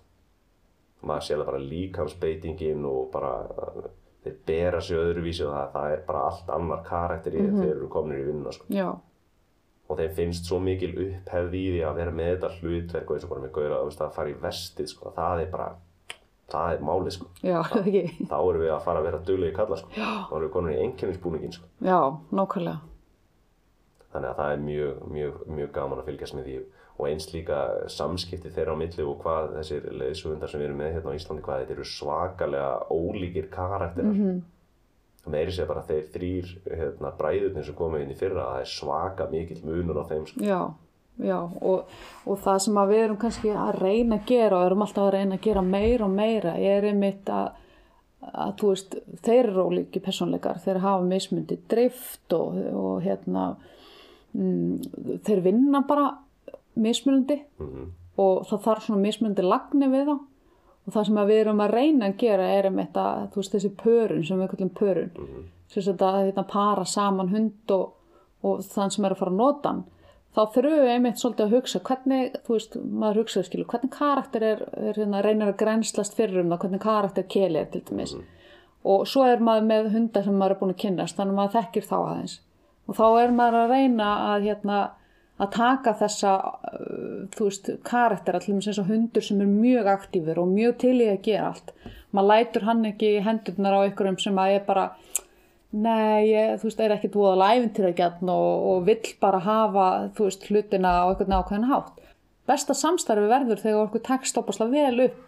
[1.03, 3.89] maður sér það bara líkamsbeitingin og bara uh,
[4.23, 7.51] þeir bera sig öðruvísi og það, það er bara allt annar karakter í Mhm.
[7.59, 8.65] þegar þeir eru komin í vinnuna sko.
[8.69, 8.87] já,
[9.89, 13.23] og þeim finnst svo mikil upphefð í því að vera með þetta hlutverk og eins
[13.23, 15.11] og bara með gauðra að, að fara í vestið sko.
[15.15, 15.75] það er bara
[16.51, 17.25] það er málið sko.
[17.43, 19.89] já, ekki þá erum við að fara að vera duglegi kalla sko.
[19.97, 20.09] Já.
[20.29, 21.65] þá erum við komin í einkennisbúningin sko.
[21.83, 21.99] Já,
[22.31, 22.79] nákvæmlega
[24.13, 26.57] þannig að það er mjög, mjög, mjög gaman að fylgjast með því
[26.97, 27.57] og eins líka
[27.93, 31.43] samskipti þeirra á milli og hvað þessir leiðsugundar sem við erum með hérna á Íslandi
[31.45, 34.23] hvað þetta eru svakalega ólíkir karakterar mm
[35.27, 35.33] Mhm.
[35.33, 39.25] meiri sér bara þeir þrýr hérna, bræðurnir sem komu inn í fyrra það er svaka
[39.29, 40.39] mikill munur á þeim sko.
[40.39, 40.61] Já,
[41.19, 41.87] já og,
[42.25, 45.35] og það sem við erum kannski að reyna að gera og erum alltaf að reyna
[45.39, 47.47] að gera meira og meira er einmitt að,
[48.33, 48.95] að þú veist,
[49.25, 53.47] þeir eru ólíki persónleikar, þeir hafa mismundi drift og, og hérna
[54.33, 56.09] mm, þeir vinna bara
[56.77, 57.87] mismunandi Mhm.
[58.17, 60.17] og það þarf svona mismundi lagni við þá.
[60.87, 63.71] Og það sem við erum að reyna að gera er einmitt að þú veist þessi
[63.81, 65.09] pörun sem við kallum pörun.
[65.67, 67.89] Sem sagt að hérna, para saman hund og,
[68.43, 69.83] og þann sem er að fara að nota hann
[70.37, 74.43] þá þurfum við einmitt svolítið að hugsa hvernig, þú veist, maður hugsa skilu, hvernig karakter
[74.45, 78.13] er, er hérna, reynir að grænslast fyrir um það, hvernig karakter keli er til dæmis.
[78.87, 81.55] Og svo er maður með hundar sem maður er búin að kynnast þannig að maður
[81.57, 82.37] þekkir þá aðeins.
[82.87, 84.79] Og þá er maður að reyna að hérna,
[85.41, 89.89] að taka þessa uh, þú veist, karaktera til dæmis eins og hundur sem er mjög
[89.97, 91.73] aktífur og mjög til í að gera allt.
[92.13, 94.91] Maður lætur hann ekki hendurnar á einhverjum sem að er bara
[95.71, 99.87] nei, ég, þú veist, er ekkit voðalega æfintýragjarn og, og vill bara hafa
[100.17, 101.93] þú veist, hlutina á einhvern ákveðin hátt.
[102.47, 105.23] Besta samstarfi verður þegar okkur tekst opaslega vel upp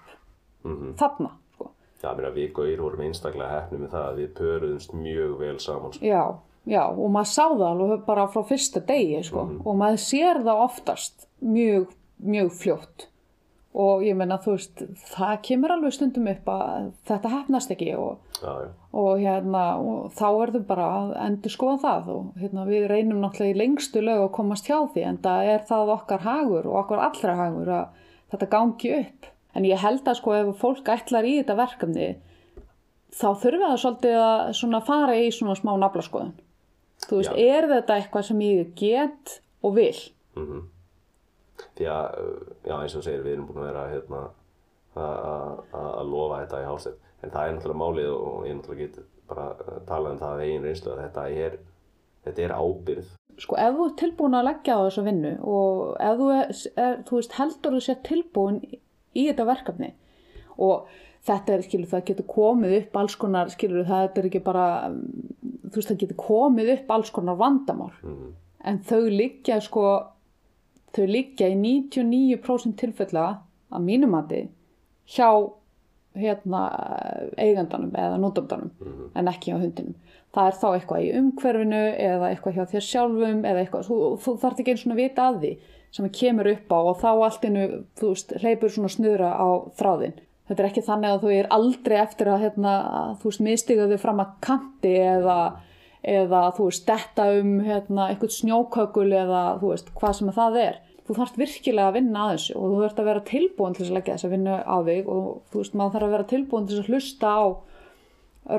[0.64, 0.94] Mhm.
[1.00, 1.70] þarna, sko.
[2.04, 5.60] Já, mér að við gauðir vorum einstaklega hefni með það að við pöruðumst mjög vel
[5.60, 6.06] saman sko.
[6.06, 6.24] Já,
[6.68, 10.64] já, og maður sá það alveg bara frá fyrsta degi, sko, og maður sér það
[10.66, 11.88] oftast mjög,
[12.24, 13.08] mjög fljótt
[13.74, 18.18] og ég menna, þú veist, það kemur alveg stundum upp að þetta hefnast ekki og,
[18.42, 18.70] Já, já.
[18.98, 23.54] og hérna, og þá verður bara að endur skoða það og hérna, við reynum náttúrulega
[23.54, 27.04] í lengstu lög að komast hjá því en það er það okkar hagur og okkar
[27.10, 28.02] allra hagur að
[28.34, 29.30] þetta gangi upp.
[29.58, 32.10] En ég held að sko ef fólk ætlar í þetta verkefni
[33.20, 36.34] þá þurfum við að svolítið að svona fara í svona smá naflaskoðun.
[37.06, 37.56] Þú veist, Já.
[37.58, 39.96] er þetta eitthvað sem ég get og vil?
[40.38, 40.68] Mhm.
[41.78, 44.22] Því að, uh, já eins og segir, við erum búin að vera hérna,
[44.96, 47.00] að- lofa þetta í hálstætt.
[47.24, 49.00] En það er náttúrulega málið og ég náttúrulega get
[49.30, 51.58] bara uh, talað um það af eigin reynslu að þetta er,
[52.26, 53.10] þetta er ábyrð.
[53.40, 56.50] Sko ef þú ert tilbúin að leggja á þessu vinnu og ef þú, er,
[56.84, 58.80] er, þú veist, heldur þú sér tilbúin í,
[59.30, 59.92] þetta verkefni
[60.60, 60.90] og
[61.30, 64.66] þetta er, skilur, það getur komið upp alls konar, skilur, það er ekki bara,
[65.70, 68.34] þú veist, það getur komið upp alls konar vandamál Mhm.
[68.66, 69.86] en þau liggja, sko,
[70.96, 73.26] þau liggja í 99% tilfella
[73.70, 74.46] að mínum mati
[75.10, 75.30] hjá
[76.20, 76.62] hérna
[77.38, 78.72] eigandanum eða notandanum
[79.16, 79.98] en ekki hjá hundinum.
[80.34, 84.34] Það er þá eitthvað í umhverfinu eða eitthvað hjá þér sjálfum eða eitthvað, þú, þú
[84.42, 85.54] þarf ekki einu svona að vita að því
[85.96, 87.64] sem kemur upp á og þá allt innu,
[87.98, 89.48] þú veist, hleypur svona snuðra á
[89.80, 90.20] þráðin.
[90.50, 93.90] Þetta er ekki þannig að þú er aldrei eftir að, hérna, að þú veist, mistiga
[93.90, 95.40] þau fram að kanti eða,
[96.04, 100.80] eða þú veist, detta um hérna, eitthvað snjókökul eða þú veist, hvað sem það er.
[101.10, 103.92] Þú þarfst virkilega að vinna að þessu og þú þarfst að vera tilbúin til þess
[103.92, 106.68] að leggja þess að vinna á þig og þú veist, maður þarf að vera tilbúin
[106.68, 107.44] til þess að hlusta á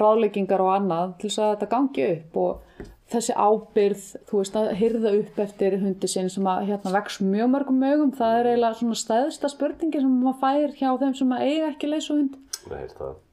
[0.01, 4.69] ráðleggingar og annað til þess að þetta gangi upp og þessi ábyrð, þú veist, að
[4.79, 8.79] hyrða upp eftir hundi sinn sem að hérna vex mjög mörgum mögum, það er eiginlega
[8.79, 12.37] svona stæðsta spurningi sem maður fær hjá þeim sem að eiga ekki leysuhund.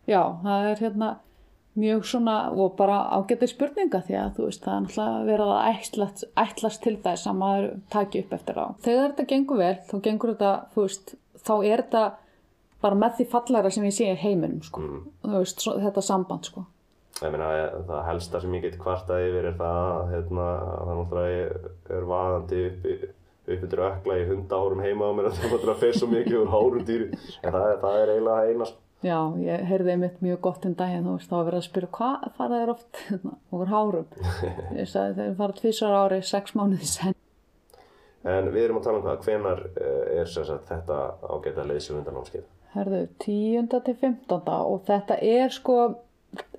[0.09, 1.11] Já, það er hérna
[1.77, 5.67] mjög svona og bara ágætið spurninga því að þú veist, það er náttúrulega verið að
[5.71, 8.65] ætlast, ætlast til þess að maður taki upp eftir á.
[8.85, 11.13] Þegar þetta gengur vel, þá gengur þetta, þú veist,
[11.43, 12.05] þá er þetta
[12.85, 14.87] bara með því fallara sem ég sé í heiminum, sko.
[15.25, 16.65] Þú veist, svo, þetta samband, sko.
[17.17, 17.51] Ég meina,
[17.87, 21.61] það helsta sem ég get kvartað yfir er það að hérna, það náttúrulega
[21.97, 22.83] er vaðandi upp,
[23.47, 26.85] upp undir ökla í hundahárum heima á mér að það fer svo mikið úr hárum
[26.85, 27.07] dýri.
[27.41, 28.69] En það, það er eiginlega eina.
[29.05, 31.89] Já, ég heyrði einmitt mjög gott um daginn, þú veist, þá var verið að spyrja
[31.93, 33.01] hvað fara þeir oft
[33.57, 34.07] úr hárum.
[34.79, 37.17] Ég sagði þeir fara tvisar ári, sex mánuði senn.
[38.27, 40.97] En við erum að tala um hvað, hvenar eh, er sagt, þetta
[41.29, 42.47] ágæta leysjúhundanámskeið?
[42.73, 43.69] Herðu, 10.
[43.85, 44.41] til 15.
[44.57, 45.77] og þetta er sko,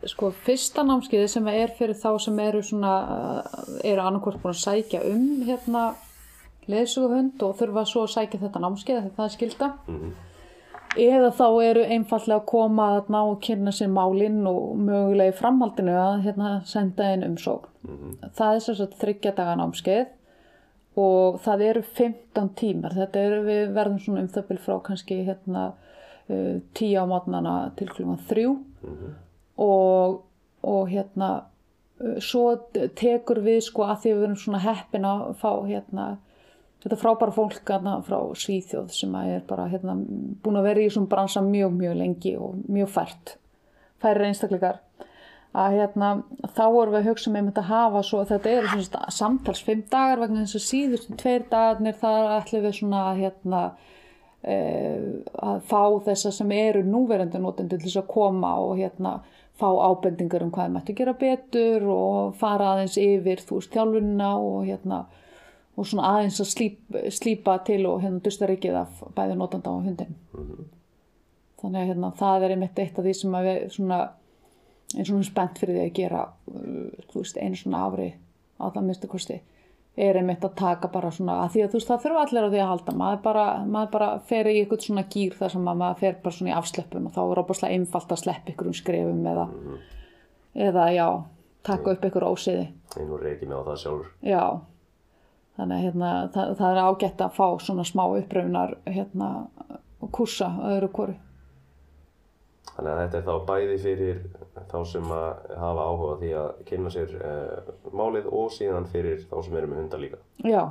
[0.07, 4.63] sko fyrsta námskeiði sem er fyrir þá sem eru svona, uh, eru annarkvort búin að
[4.63, 5.91] sækja um hérna
[6.71, 9.71] leðsuguhund og þurfa svo að sækja þetta námskeið þegar það er skilda.
[10.97, 15.37] Eða þá eru einfallega að koma að ná að kynna sér málinn og mögulega í
[15.37, 17.69] framhaldinu að hérna, senda inn umsókn.
[18.35, 20.07] Það er að þryggja daga námskeið
[20.99, 22.97] og það eru 15 tímar.
[22.97, 25.67] Þetta eru við verðum svona um byrj frá kannski hérna
[26.29, 28.47] uh, 10 á mótnana til klukkan 3
[29.59, 30.23] og,
[30.63, 31.31] og hérna
[32.01, 32.57] uh, svo
[32.97, 36.09] tekur við sko að því við erum svona heppin að fá hérna
[36.83, 40.91] þetta frábæra fólk hérna frá Svíþjóð sem að er bara hérna búin að vera í
[40.91, 43.35] þessum bransa mjög mjög lengi og mjög fært.
[43.99, 44.83] Færir einstakleikar
[45.57, 46.11] að hérna
[46.55, 48.83] þá vorum við að hugsa með þetta að hafa svo þetta eru
[49.17, 53.63] samtals fimm dagar vegna þess að síðustu tveir dagarnir þar ætlum við svona að hérna
[54.43, 54.59] e,
[55.49, 59.15] að fá þessa sem eru núverandi notendur til þess að koma og hérna
[59.59, 64.61] fá ábendingar um hvað mættu gera betur og fara aðeins yfir þú veist þjálfunina og
[64.69, 65.07] hérna
[65.79, 66.79] og svona aðeins að slíp,
[67.15, 70.17] slípa til og hérna dusta rikið af bæði notanda og hundin
[71.61, 74.01] þannig að hérna það er einmitt eitt af því sem að við svona
[74.97, 78.11] eins og hún er spennt fyrir því að gera uh, þú veist einu svona ári
[78.59, 79.39] á það minnstu kosti
[79.99, 82.53] er einmitt að taka bara svona að því að þú veist það þurfa allir á
[82.53, 82.95] því að halda.
[83.01, 86.37] Maður bara, maður bara fer í eitthvað svona gýr þar sem að maður fer bara
[86.37, 89.47] svona í afsleppun og þá er óbúslega einfalt að sleppa ykkur um skrefum eða,
[90.69, 91.07] eða já
[91.67, 92.69] taka upp ykkur ósiði.
[92.95, 94.13] Reyki mig á það sjálfur.
[94.23, 94.43] já
[95.59, 99.31] þannig að hérna, það, það er ágætt að fá svona smá uppröfunar hérna
[100.15, 101.17] kursa öðru hvoru.
[102.79, 104.19] Þannig að þetta er þá bæði fyrir
[104.71, 109.41] þá sem að hafa áhuga því að kynna sér uh, málið og síðan fyrir þá
[109.47, 110.21] sem eru með hundar líka.
[110.47, 110.63] já.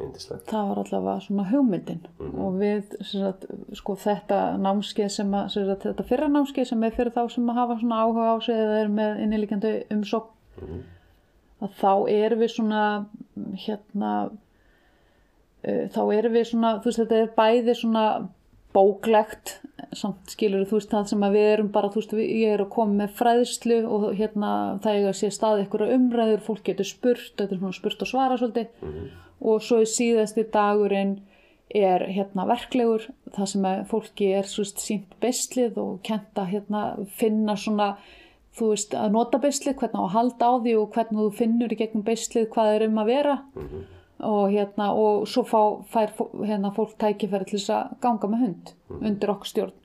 [0.00, 0.46] Yndislegt.
[0.48, 1.98] það var allavega svona hugmyndin.
[2.40, 3.44] Og við sagt,
[3.76, 7.50] sko, þetta námskeið sem að sem sagt, þetta fyrra námskeið sem er fyrir þá sem
[7.52, 10.80] að hafa svona áhuga á sig eða er með innilíkjandi umsókn.
[11.62, 12.82] Að þá erum við svona
[13.64, 18.06] hérna uh, þá erum við svona þú veist þetta er bæði svona
[18.72, 19.58] bóklegt
[19.96, 22.70] samt skilur þú veist það sem að við erum bara þú veist ég er að
[22.72, 24.52] koma með fræðslu og hérna
[24.84, 28.10] það er að sé staði ykkur umræður, fólk getur spurt þetta er svona spurt og
[28.10, 28.88] svara svolítið.
[29.42, 31.16] Og svo er síðasti dagurinn
[31.72, 36.82] er hérna verklegur það sem að fólki er svo sínt beislið og kent að hérna
[37.18, 37.94] finna svona
[38.58, 41.72] þú veist að nota beislið, hvernig á að halda á því og hvernig þú finnur
[41.72, 43.36] í gegnum beislið hvað er um að vera.
[44.22, 45.60] Og hérna og svo fá,
[45.90, 46.12] fær
[46.44, 49.78] hérna, fólk tækifæri til þess að ganga með hund undir okkur stjórn.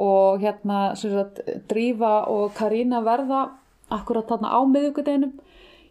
[0.00, 3.50] Og hérna sem sagt, Drífa og Karína verða
[3.90, 5.34] akkurat þarna á miðugudeginum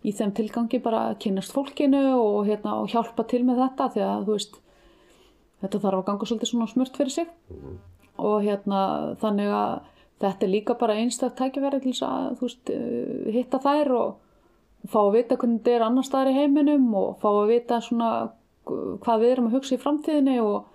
[0.07, 4.03] í þeim tilgangi bara að kynast fólkinu og, hérna, og hjálpa til með þetta því
[4.07, 4.59] að þú veist
[5.59, 7.31] þetta þarf að ganga svolítið svona smurt fyrir sig.
[8.19, 8.81] Og hérna
[9.19, 9.73] þannig að
[10.19, 14.99] þetta er líka bara einstak tækifæri til þess að veist eh, hitta þær og fá
[15.01, 18.11] að vita hvernig þetta er annar staðar í heiminum og fá að vita svona
[18.69, 20.67] hvað við erum að hugsa í framtíðinni og,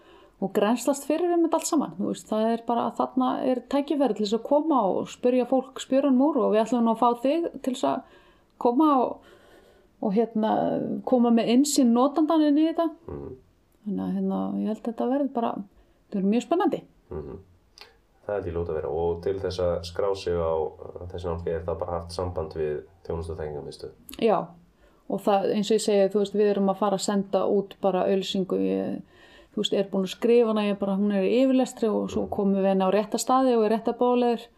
[0.42, 1.94] og grænslast fyrir um þetta allt saman.
[2.00, 6.20] Veist, það er bara þarna er tækifæri til þess að koma og spyrja fólk spyrjum
[6.26, 8.20] úr og við ætlum nú að fá þig til þess að
[8.64, 9.32] koma og,
[10.04, 10.52] og hérna
[11.08, 12.88] koma með einsinn notandaninn í þetta.
[13.84, 16.84] Þannig að hérna ég held að þetta verði bara þetta verður mjög spennandi
[18.24, 20.54] Það er því lúta að vera og til þess að skrá sig á
[21.12, 23.90] þessi námskeið er það bara haft samband við þjónustu þengingamistu.
[24.24, 24.38] Já,
[25.08, 27.76] og það, eins og ég segi, þú veist, við erum að fara að senda út
[27.84, 29.22] bara ölsingu, ég,
[29.52, 32.26] þú veist, er búin að skrifa hana, ég bara, hún er í yfirlestri og svo
[32.32, 34.48] komum við henni á rétta staði og í rétta bóleir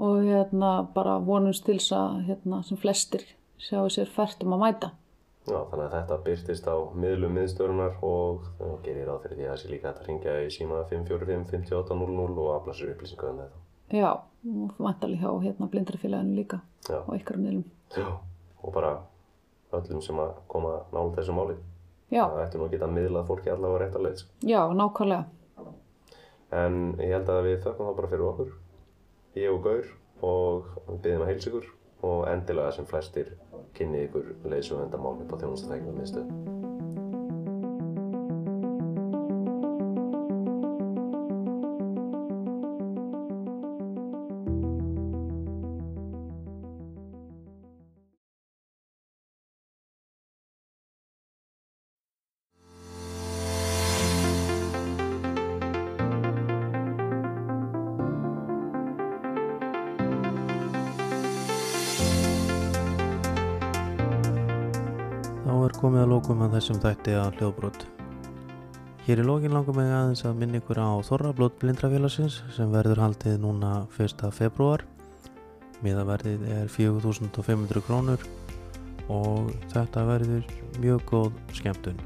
[0.00, 3.24] og hérna bara vonumst til þess að, hérna, sem flestir
[3.60, 4.92] sjáu sér fært um að mæta.
[5.48, 9.52] Já, þannig að þetta byrtist á miðlum miðstörunar og þá gerir ráð fyrir því að
[9.52, 13.40] það sé líka hægt að ringja í síma 545 5800 og afla sér upplýsingu um
[13.40, 13.62] þetta.
[13.96, 14.10] Já,
[14.52, 16.98] og vantarlega hjá hérna blindrafélaginu líka Já.
[17.00, 17.64] og ykkar miðlum.
[17.96, 18.10] Já.
[18.60, 18.92] Og bara
[19.72, 21.56] öllum sem að koma nála þessu máli.
[22.12, 22.26] Já.
[22.28, 24.24] Það ættu nú að geta miðlað fólki allavega rétt að leið.
[24.44, 25.24] Já, nákvæmlega.
[26.60, 28.54] En ég held að við þökkum þá bara fyrir okkur.
[29.40, 31.68] Ég og Gaur og við byggjum að heilsa ykkur
[32.02, 33.34] og endilega sem flestir
[33.76, 36.59] kynni ykkur leiðsögundamál upp á þjónustækjum miðstöð.
[65.80, 67.84] Komið að lókum að þessum þætti að hljóðbrot.
[69.06, 73.38] Hér í lókin langar mig aðeins að minna ykkur á Þorrablót blindrafélagsins sem verður haldið
[73.40, 74.26] núna 1.
[74.36, 74.84] februar.
[75.80, 78.26] Miðaverðið er 4500 krónur
[79.08, 80.50] og þetta verður
[80.82, 82.02] mjög góð skemmtun.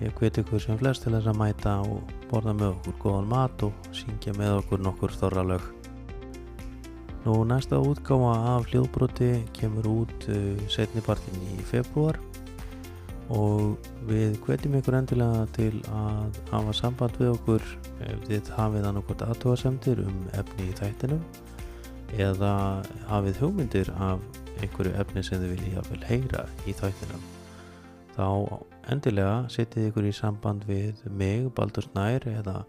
[0.00, 3.66] Ég hveti ykkur sem flest til þess að mæta og borða með okkur góðan mat
[3.68, 5.68] og syngja með okkur nokkur þorralög.
[7.22, 12.18] Nú næsta útgáfa af hljóðbroti kemur út uh, setnipartin í februar
[13.30, 17.66] og við hvetjum ykkur endilega til að hafa samband við okkur
[18.08, 21.22] ef þið hafið annarkot aðtóðasemdir um efni í þættinum
[22.18, 22.54] eða
[23.10, 24.24] hafið hugmyndir af
[24.60, 27.28] einhverju efni sem þið viljið jafnvel heyra í þættinum.
[28.16, 28.26] Þá
[28.90, 32.64] endilega setjið ykkur í samband við mig, Baldur Snær eða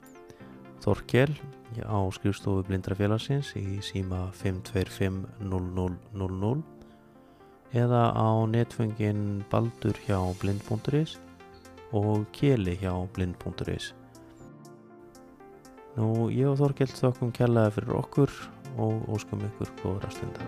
[0.81, 1.33] Þorkel
[1.81, 6.70] á skrifstofu blindrafélagsins í síma 525 0000
[7.77, 11.17] eða á netfengin baldur hjá blind.is
[11.95, 13.93] og keli hjá blind.is
[15.97, 18.31] Nú, ég og Þorkell þokkum kjallaði fyrir okkur
[18.79, 20.47] og óskum ykkur góðra stundar